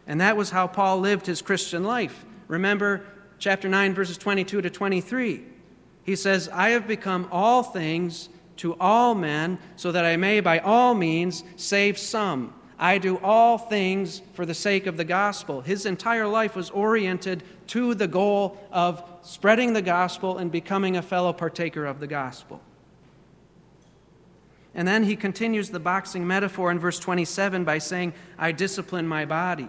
And 0.07 0.20
that 0.20 0.37
was 0.37 0.51
how 0.51 0.68
Paul 0.68 1.01
lived 1.01 1.27
his 1.27 1.43
Christian 1.43 1.83
life. 1.83 2.24
Remember 2.47 3.05
chapter 3.39 3.68
9, 3.68 3.95
verses 3.95 4.18
22 4.18 4.62
to 4.62 4.70
23. 4.70 5.43
He 6.05 6.16
says, 6.16 6.49
I 6.53 6.70
have 6.70 6.87
become 6.87 7.28
all 7.30 7.62
things 7.62 8.28
to 8.59 8.74
all 8.80 9.14
men, 9.14 9.59
so 9.76 9.93
that 9.93 10.05
I 10.05 10.16
may 10.16 10.41
by 10.41 10.59
all 10.59 10.95
means 10.95 11.45
save 11.57 11.99
some. 11.99 12.55
I 12.78 12.99
do 12.99 13.18
all 13.18 13.59
things 13.59 14.22
for 14.34 14.45
the 14.45 14.55
sake 14.55 14.87
of 14.87 14.97
the 14.97 15.05
gospel. 15.05 15.62
His 15.62 15.87
entire 15.87 16.26
life 16.26 16.55
was 16.55 16.70
oriented 16.70 17.43
to 17.68 17.95
the 17.95 18.07
goal 18.07 18.59
of 18.70 19.03
spreading 19.22 19.72
the 19.72 19.82
gospel 19.82 20.39
and 20.39 20.53
becoming 20.53 20.97
a 20.97 21.03
fellow 21.03 21.32
partaker 21.32 21.87
of 21.87 22.01
the 22.01 22.07
gospel. 22.07 22.61
And 24.74 24.87
then 24.87 25.05
he 25.05 25.16
continues 25.16 25.70
the 25.70 25.80
boxing 25.80 26.26
metaphor 26.26 26.70
in 26.70 26.78
verse 26.78 26.99
27 26.99 27.64
by 27.64 27.78
saying, 27.78 28.12
I 28.39 28.53
discipline 28.53 29.09
my 29.09 29.24
body 29.24 29.68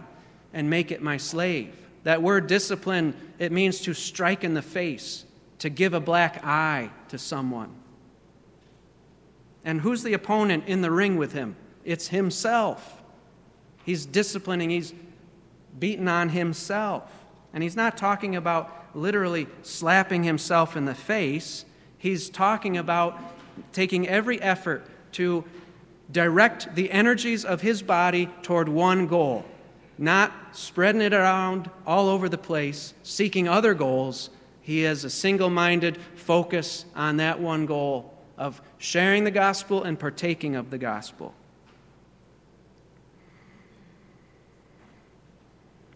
and 0.53 0.69
make 0.69 0.91
it 0.91 1.01
my 1.01 1.15
slave. 1.15 1.86
That 2.03 2.21
word 2.21 2.47
discipline, 2.47 3.13
it 3.39 3.51
means 3.51 3.81
to 3.81 3.93
strike 3.93 4.43
in 4.43 4.53
the 4.53 4.61
face, 4.61 5.25
to 5.59 5.69
give 5.69 5.93
a 5.93 5.99
black 5.99 6.43
eye 6.43 6.91
to 7.09 7.17
someone. 7.17 7.73
And 9.65 9.81
who's 9.81 10.03
the 10.03 10.13
opponent 10.13 10.63
in 10.67 10.81
the 10.81 10.91
ring 10.91 11.17
with 11.17 11.33
him? 11.33 11.55
It's 11.83 12.07
himself. 12.07 13.01
He's 13.83 14.05
disciplining, 14.05 14.69
he's 14.69 14.93
beaten 15.77 16.07
on 16.07 16.29
himself. 16.29 17.11
And 17.53 17.63
he's 17.63 17.75
not 17.75 17.97
talking 17.97 18.35
about 18.35 18.73
literally 18.93 19.47
slapping 19.63 20.23
himself 20.23 20.75
in 20.75 20.85
the 20.85 20.95
face, 20.95 21.65
he's 21.97 22.29
talking 22.29 22.77
about 22.77 23.19
taking 23.73 24.07
every 24.07 24.41
effort 24.41 24.85
to 25.13 25.43
direct 26.11 26.73
the 26.75 26.91
energies 26.91 27.43
of 27.43 27.61
his 27.61 27.81
body 27.81 28.29
toward 28.41 28.69
one 28.69 29.07
goal, 29.07 29.45
not 29.97 30.31
spreading 30.51 31.01
it 31.01 31.13
around 31.13 31.69
all 31.85 32.09
over 32.09 32.29
the 32.29 32.37
place, 32.37 32.93
seeking 33.03 33.47
other 33.47 33.73
goals. 33.73 34.29
He 34.61 34.81
has 34.81 35.03
a 35.03 35.09
single 35.09 35.49
minded 35.49 35.97
focus 36.15 36.85
on 36.95 37.17
that 37.17 37.39
one 37.39 37.65
goal 37.65 38.13
of 38.37 38.61
sharing 38.77 39.23
the 39.23 39.31
gospel 39.31 39.83
and 39.83 39.99
partaking 39.99 40.55
of 40.55 40.69
the 40.69 40.77
gospel. 40.77 41.33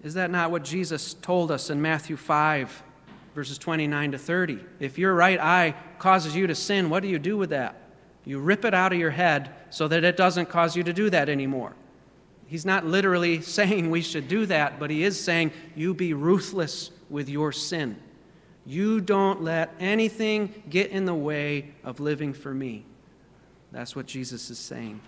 Is 0.03 0.15
that 0.15 0.31
not 0.31 0.49
what 0.49 0.63
Jesus 0.63 1.13
told 1.13 1.51
us 1.51 1.69
in 1.69 1.79
Matthew 1.79 2.17
5, 2.17 2.83
verses 3.35 3.59
29 3.59 4.13
to 4.13 4.17
30? 4.17 4.59
If 4.79 4.97
your 4.97 5.13
right 5.13 5.39
eye 5.39 5.75
causes 5.99 6.35
you 6.35 6.47
to 6.47 6.55
sin, 6.55 6.89
what 6.89 7.03
do 7.03 7.07
you 7.07 7.19
do 7.19 7.37
with 7.37 7.51
that? 7.51 7.75
You 8.25 8.39
rip 8.39 8.65
it 8.65 8.73
out 8.73 8.93
of 8.93 8.99
your 8.99 9.11
head 9.11 9.53
so 9.69 9.87
that 9.87 10.03
it 10.03 10.17
doesn't 10.17 10.49
cause 10.49 10.75
you 10.75 10.83
to 10.83 10.93
do 10.93 11.11
that 11.11 11.29
anymore. 11.29 11.73
He's 12.51 12.65
not 12.65 12.85
literally 12.85 13.39
saying 13.59 13.89
we 13.89 14.01
should 14.01 14.27
do 14.27 14.45
that, 14.47 14.77
but 14.77 14.89
he 14.89 15.05
is 15.05 15.17
saying 15.17 15.53
you 15.73 15.93
be 15.93 16.13
ruthless 16.13 16.91
with 17.09 17.29
your 17.29 17.53
sin. 17.53 17.95
You 18.65 18.99
don't 18.99 19.41
let 19.41 19.73
anything 19.79 20.61
get 20.69 20.91
in 20.91 21.05
the 21.05 21.15
way 21.15 21.71
of 21.81 22.01
living 22.01 22.33
for 22.33 22.53
me. 22.53 22.83
That's 23.71 23.95
what 23.95 24.05
Jesus 24.05 24.49
is 24.49 24.59
saying. 24.59 24.99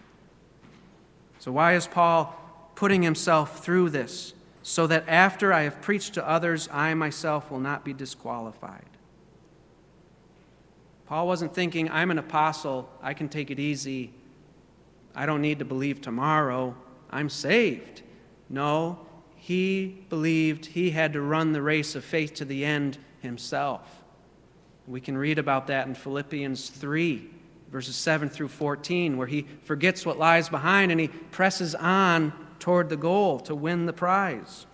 So, 1.40 1.52
why 1.52 1.74
is 1.76 1.86
Paul 1.86 2.34
putting 2.76 3.04
himself 3.04 3.62
through 3.62 3.90
this? 3.90 4.34
So 4.62 4.88
that 4.88 5.04
after 5.10 5.52
I 5.52 5.64
have 5.64 5.82
preached 5.82 6.14
to 6.14 6.26
others, 6.26 6.70
I 6.72 6.94
myself 6.94 7.52
will 7.52 7.60
not 7.60 7.84
be 7.84 7.92
disqualified. 7.92 8.86
Paul 11.08 11.28
wasn't 11.28 11.54
thinking, 11.54 11.92
I'm 11.92 12.10
an 12.10 12.18
apostle, 12.18 12.90
I 13.02 13.14
can 13.14 13.28
take 13.28 13.52
it 13.52 13.60
easy, 13.60 14.14
I 15.14 15.26
don't 15.26 15.42
need 15.42 15.60
to 15.60 15.66
believe 15.66 16.00
tomorrow, 16.00 16.78
I'm 17.14 17.30
saved. 17.30 18.02
No, 18.50 19.00
he 19.36 20.04
believed 20.10 20.66
he 20.66 20.92
had 20.92 21.14
to 21.14 21.22
run 21.22 21.54
the 21.54 21.62
race 21.62 21.96
of 21.96 22.04
faith 22.04 22.34
to 22.36 22.46
the 22.46 22.66
end 22.66 22.98
himself. 23.22 24.04
We 24.88 25.00
can 25.00 25.18
read 25.18 25.38
about 25.38 25.68
that 25.68 25.88
in 25.88 25.94
Philippians 25.96 26.70
3, 26.70 27.30
verses 27.70 27.96
7 27.96 28.30
through 28.30 28.50
14, 28.50 29.16
where 29.16 29.28
he 29.28 29.46
forgets 29.64 30.06
what 30.06 30.18
lies 30.18 30.50
behind 30.50 30.92
and 30.92 31.00
he 31.00 31.08
presses 31.08 31.76
on 31.76 32.34
toward 32.60 32.90
the 32.90 32.98
goal 32.98 33.40
to 33.42 33.54
win 33.54 33.86
the 33.86 33.94
prize. 33.94 34.66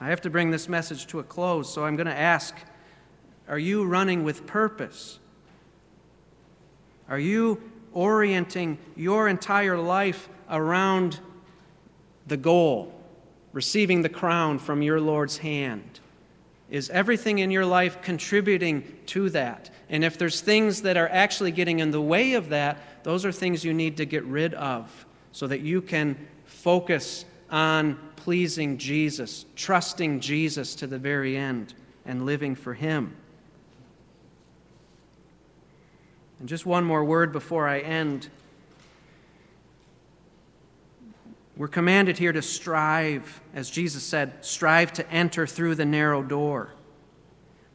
I 0.00 0.08
have 0.08 0.20
to 0.22 0.30
bring 0.30 0.50
this 0.50 0.68
message 0.68 1.06
to 1.08 1.18
a 1.18 1.24
close, 1.24 1.72
so 1.72 1.84
I'm 1.84 1.96
going 1.96 2.06
to 2.06 2.16
ask 2.16 2.54
Are 3.48 3.58
you 3.58 3.84
running 3.84 4.22
with 4.22 4.46
purpose? 4.46 5.18
Are 7.08 7.18
you 7.18 7.60
orienting 7.92 8.78
your 8.96 9.28
entire 9.28 9.78
life 9.78 10.28
around 10.50 11.20
the 12.26 12.36
goal, 12.36 12.92
receiving 13.52 14.02
the 14.02 14.08
crown 14.08 14.58
from 14.58 14.82
your 14.82 15.00
Lord's 15.00 15.38
hand? 15.38 16.00
Is 16.70 16.90
everything 16.90 17.38
in 17.38 17.50
your 17.50 17.66
life 17.66 18.00
contributing 18.02 18.84
to 19.06 19.30
that? 19.30 19.70
And 19.88 20.02
if 20.02 20.18
there's 20.18 20.40
things 20.40 20.82
that 20.82 20.96
are 20.96 21.08
actually 21.08 21.52
getting 21.52 21.78
in 21.78 21.90
the 21.90 22.00
way 22.00 22.32
of 22.32 22.48
that, 22.48 23.04
those 23.04 23.24
are 23.24 23.32
things 23.32 23.64
you 23.64 23.74
need 23.74 23.96
to 23.98 24.06
get 24.06 24.24
rid 24.24 24.54
of 24.54 25.06
so 25.32 25.46
that 25.46 25.60
you 25.60 25.82
can 25.82 26.16
focus 26.46 27.24
on 27.50 27.98
pleasing 28.16 28.78
Jesus, 28.78 29.44
trusting 29.54 30.20
Jesus 30.20 30.74
to 30.76 30.86
the 30.86 30.98
very 30.98 31.36
end, 31.36 31.74
and 32.06 32.24
living 32.24 32.54
for 32.54 32.74
Him. 32.74 33.14
And 36.40 36.48
just 36.48 36.66
one 36.66 36.84
more 36.84 37.04
word 37.04 37.32
before 37.32 37.68
I 37.68 37.80
end. 37.80 38.28
We're 41.56 41.68
commanded 41.68 42.18
here 42.18 42.32
to 42.32 42.42
strive, 42.42 43.40
as 43.54 43.70
Jesus 43.70 44.02
said, 44.02 44.44
strive 44.44 44.92
to 44.94 45.08
enter 45.10 45.46
through 45.46 45.76
the 45.76 45.84
narrow 45.84 46.22
door. 46.22 46.70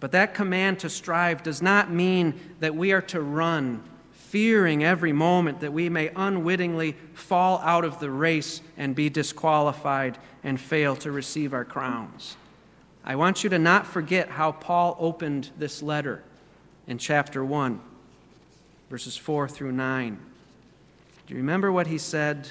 But 0.02 0.12
that 0.12 0.34
command 0.34 0.80
to 0.80 0.90
strive 0.90 1.44
does 1.44 1.62
not 1.62 1.92
mean 1.92 2.40
that 2.60 2.76
we 2.76 2.92
are 2.92 3.02
to 3.04 3.22
run, 3.22 3.84
fearing 4.12 4.84
every 4.84 5.14
moment 5.14 5.62
that 5.62 5.74
we 5.74 5.90
may 5.90 6.12
unwittingly 6.16 6.94
fall 7.14 7.60
out 7.60 7.86
of 7.86 8.00
the 8.00 8.12
race 8.12 8.62
and 8.78 8.96
be 8.96 9.10
disqualified 9.10 10.18
and 10.44 10.60
fail 10.60 10.96
to 10.98 11.12
receive 11.12 11.54
our 11.54 11.66
crowns. 11.66 12.36
I 13.04 13.16
want 13.16 13.44
you 13.44 13.50
to 13.50 13.60
not 13.60 13.88
forget 13.88 14.30
how 14.30 14.52
Paul 14.52 14.98
opened 15.00 15.52
this 15.58 15.82
letter 15.82 16.22
in 16.86 16.98
chapter 16.98 17.44
1, 17.44 17.80
verses 18.90 19.16
4 19.16 19.48
through 19.48 19.72
9. 19.72 20.20
Do 21.28 21.34
you 21.34 21.38
remember 21.38 21.72
what 21.72 21.88
he 21.88 21.98
said? 21.98 22.50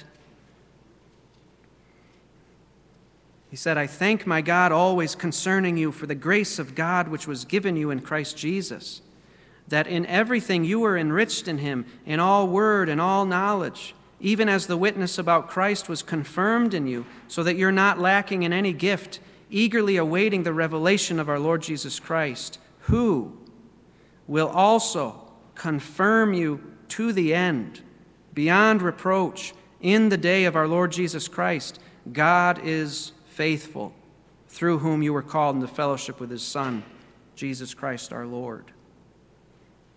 He 3.49 3.55
said, 3.55 3.77
I 3.77 3.87
thank 3.87 4.27
my 4.27 4.41
God 4.41 4.71
always 4.71 5.15
concerning 5.15 5.75
you 5.75 5.91
for 5.91 6.05
the 6.05 6.15
grace 6.15 6.59
of 6.59 6.75
God 6.75 7.07
which 7.07 7.27
was 7.27 7.45
given 7.45 7.75
you 7.75 7.89
in 7.89 8.01
Christ 8.01 8.37
Jesus, 8.37 9.01
that 9.67 9.87
in 9.87 10.05
everything 10.05 10.63
you 10.63 10.79
were 10.79 10.97
enriched 10.97 11.47
in 11.47 11.57
him, 11.57 11.85
in 12.05 12.19
all 12.19 12.47
word 12.47 12.89
and 12.89 13.01
all 13.01 13.25
knowledge, 13.25 13.95
even 14.19 14.49
as 14.49 14.67
the 14.67 14.77
witness 14.77 15.17
about 15.17 15.47
Christ 15.47 15.89
was 15.89 16.03
confirmed 16.03 16.73
in 16.73 16.85
you, 16.85 17.05
so 17.27 17.41
that 17.43 17.55
you're 17.55 17.71
not 17.71 17.99
lacking 17.99 18.43
in 18.43 18.53
any 18.53 18.73
gift, 18.73 19.19
eagerly 19.49 19.97
awaiting 19.97 20.43
the 20.43 20.53
revelation 20.53 21.19
of 21.19 21.29
our 21.29 21.39
Lord 21.39 21.63
Jesus 21.63 21.99
Christ, 21.99 22.59
who 22.81 23.35
will 24.27 24.49
also 24.49 25.31
confirm 25.55 26.33
you 26.33 26.61
to 26.89 27.11
the 27.13 27.33
end, 27.33 27.81
beyond 28.33 28.81
reproach, 28.81 29.53
in 29.81 30.09
the 30.09 30.17
day 30.17 30.45
of 30.45 30.55
our 30.55 30.67
Lord 30.67 30.91
Jesus 30.91 31.27
Christ. 31.27 31.79
God 32.11 32.59
is 32.63 33.13
faithful, 33.39 33.93
through 34.49 34.79
whom 34.79 35.01
you 35.01 35.13
were 35.13 35.21
called 35.21 35.55
into 35.55 35.65
fellowship 35.65 36.19
with 36.19 36.29
his 36.29 36.43
Son, 36.43 36.83
Jesus 37.37 37.73
Christ 37.73 38.11
our 38.11 38.25
Lord. 38.25 38.65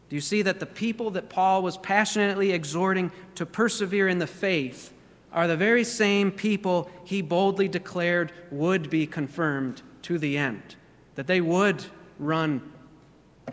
Do 0.08 0.14
you 0.14 0.20
see 0.20 0.42
that 0.42 0.60
the 0.60 0.66
people 0.66 1.10
that 1.10 1.28
Paul 1.28 1.64
was 1.64 1.76
passionately 1.76 2.52
exhorting 2.52 3.10
to 3.34 3.44
persevere 3.44 4.06
in 4.06 4.20
the 4.20 4.28
faith 4.28 4.94
are 5.32 5.48
the 5.48 5.56
very 5.56 5.82
same 5.82 6.30
people 6.30 6.88
he 7.02 7.20
boldly 7.20 7.66
declared 7.66 8.30
would 8.52 8.88
be 8.88 9.08
confirmed 9.08 9.82
to 10.02 10.20
the 10.20 10.38
end, 10.38 10.76
that 11.16 11.26
they 11.26 11.40
would 11.40 11.84
run 12.20 12.62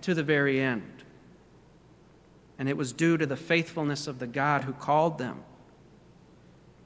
to 0.02 0.14
the 0.14 0.22
very 0.22 0.62
end? 0.62 1.04
And 2.60 2.70
it 2.70 2.78
was 2.78 2.94
due 2.94 3.18
to 3.18 3.26
the 3.26 3.36
faithfulness 3.36 4.06
of 4.06 4.20
the 4.20 4.28
God 4.28 4.66
who 4.66 4.74
called 4.74 5.18
them. 5.18 5.40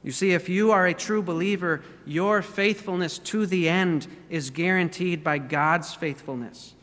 You 0.03 0.11
see, 0.11 0.33
if 0.33 0.49
you 0.49 0.71
are 0.71 0.85
a 0.85 0.93
true 0.93 1.21
believer, 1.21 1.81
your 2.05 2.41
faithfulness 2.41 3.17
to 3.19 3.45
the 3.45 3.69
end 3.69 4.07
is 4.29 4.49
guaranteed 4.49 5.23
by 5.23 5.37
God's 5.37 5.93
faithfulness. 5.93 6.75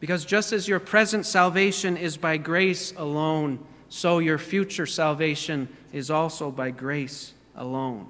Because 0.00 0.24
just 0.24 0.52
as 0.52 0.66
your 0.68 0.80
present 0.80 1.24
salvation 1.24 1.96
is 1.96 2.16
by 2.16 2.36
grace 2.36 2.92
alone, 2.96 3.64
so 3.88 4.18
your 4.18 4.38
future 4.38 4.86
salvation 4.86 5.68
is 5.92 6.10
also 6.10 6.50
by 6.50 6.72
grace 6.72 7.32
alone. 7.54 8.08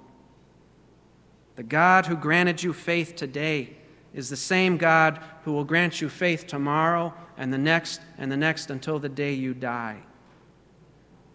The 1.57 1.63
God 1.63 2.07
who 2.07 2.17
granted 2.17 2.63
you 2.63 2.73
faith 2.73 3.15
today 3.15 3.77
is 4.15 4.31
the 4.31 4.37
same 4.37 4.79
God 4.79 5.21
who 5.45 5.53
will 5.53 5.65
grant 5.65 6.01
you 6.01 6.09
faith 6.09 6.47
tomorrow 6.47 7.13
and 7.37 7.53
the 7.53 7.59
next 7.59 8.01
and 8.17 8.33
the 8.33 8.37
next 8.37 8.71
until 8.71 8.99
the 8.99 9.09
day 9.09 9.35
you 9.35 9.53
die. 9.53 9.99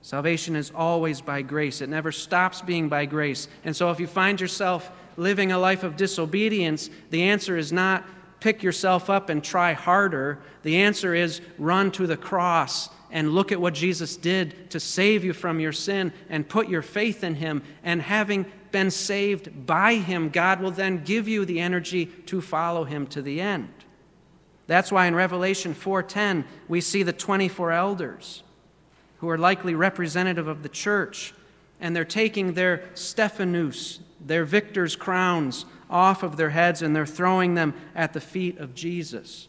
Salvation 0.10 0.56
is 0.56 0.72
always 0.74 1.22
by 1.22 1.44
grace, 1.44 1.82
it 1.82 1.88
never 1.90 2.12
stops 2.12 2.64
being 2.64 2.90
by 2.90 3.06
grace. 3.06 3.48
And 3.64 3.76
so 3.76 3.92
if 3.92 4.00
you 4.00 4.08
find 4.08 4.42
yourself 4.42 4.90
living 5.18 5.52
a 5.52 5.60
life 5.60 5.84
of 5.84 5.98
disobedience, 5.98 6.90
the 7.12 7.22
answer 7.22 7.56
is 7.58 7.72
not 7.72 8.04
pick 8.40 8.64
yourself 8.64 9.08
up 9.12 9.30
and 9.30 9.44
try 9.44 9.74
harder. 9.74 10.40
The 10.64 10.78
answer 10.78 11.14
is 11.14 11.42
run 11.60 11.92
to 11.92 12.08
the 12.08 12.18
cross 12.18 12.90
and 13.12 13.34
look 13.34 13.52
at 13.52 13.62
what 13.62 13.76
Jesus 13.76 14.18
did 14.18 14.72
to 14.72 14.80
save 14.80 15.24
you 15.24 15.32
from 15.32 15.60
your 15.60 15.74
sin 15.74 16.12
and 16.28 16.50
put 16.50 16.70
your 16.70 16.82
faith 16.82 17.24
in 17.24 17.36
Him. 17.36 17.62
And 17.84 18.02
having 18.02 18.48
been 18.72 18.90
saved 18.90 19.68
by 19.68 19.98
Him, 19.98 20.30
God 20.30 20.60
will 20.60 20.72
then 20.72 21.04
give 21.04 21.28
you 21.28 21.46
the 21.46 21.60
energy 21.60 22.08
to 22.08 22.42
follow 22.42 22.84
Him 22.84 23.06
to 23.10 23.22
the 23.22 23.40
end. 23.40 23.70
That's 24.66 24.92
why 24.92 25.06
in 25.06 25.14
Revelation 25.14 25.76
4:10 25.76 26.46
we 26.68 26.82
see 26.82 27.04
the 27.04 27.14
24 27.14 27.74
elders 27.74 28.42
who 29.20 29.30
are 29.30 29.38
likely 29.38 29.76
representative 29.76 30.48
of 30.48 30.64
the 30.64 30.70
church, 30.70 31.34
and 31.80 31.96
they're 31.96 32.06
taking 32.06 32.54
their 32.54 32.84
Stephanos, 32.94 34.00
their 34.20 34.44
victor's 34.44 34.96
crowns, 34.96 35.66
off 35.90 36.22
of 36.24 36.38
their 36.38 36.52
heads 36.52 36.82
and 36.82 36.96
they're 36.96 37.06
throwing 37.06 37.56
them 37.56 37.74
at 37.96 38.14
the 38.14 38.22
feet 38.22 38.58
of 38.60 38.76
Jesus. 38.76 39.48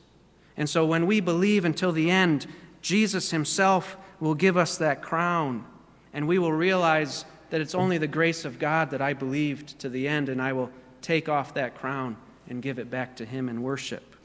And 0.56 0.68
so 0.68 0.84
when 0.84 1.06
we 1.06 1.20
believe 1.20 1.64
until 1.64 1.92
the 1.92 2.10
end, 2.10 2.46
Jesus 2.82 3.30
himself 3.30 3.96
will 4.18 4.34
give 4.34 4.56
us 4.56 4.76
that 4.78 5.02
crown, 5.02 5.64
and 6.12 6.26
we 6.26 6.38
will 6.38 6.52
realize 6.52 7.24
that 7.50 7.60
it's 7.60 7.74
only 7.74 7.98
the 7.98 8.06
grace 8.06 8.44
of 8.44 8.58
God 8.58 8.90
that 8.90 9.02
I 9.02 9.12
believed 9.12 9.78
to 9.80 9.88
the 9.88 10.06
end, 10.06 10.28
and 10.28 10.40
I 10.40 10.52
will 10.52 10.70
take 11.02 11.28
off 11.28 11.54
that 11.54 11.74
crown 11.74 12.16
and 12.48 12.62
give 12.62 12.78
it 12.78 12.90
back 12.90 13.16
to 13.16 13.24
him 13.24 13.48
in 13.48 13.62
worship. 13.62 14.16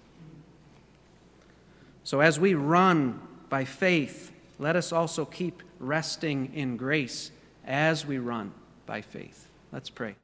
So 2.03 2.19
as 2.19 2.39
we 2.39 2.53
run 2.53 3.21
by 3.49 3.65
faith, 3.65 4.31
let 4.59 4.75
us 4.75 4.91
also 4.91 5.25
keep 5.25 5.63
resting 5.79 6.53
in 6.53 6.77
grace 6.77 7.31
as 7.65 8.05
we 8.05 8.17
run 8.17 8.53
by 8.85 9.01
faith. 9.01 9.47
Let's 9.71 9.89
pray. 9.89 10.15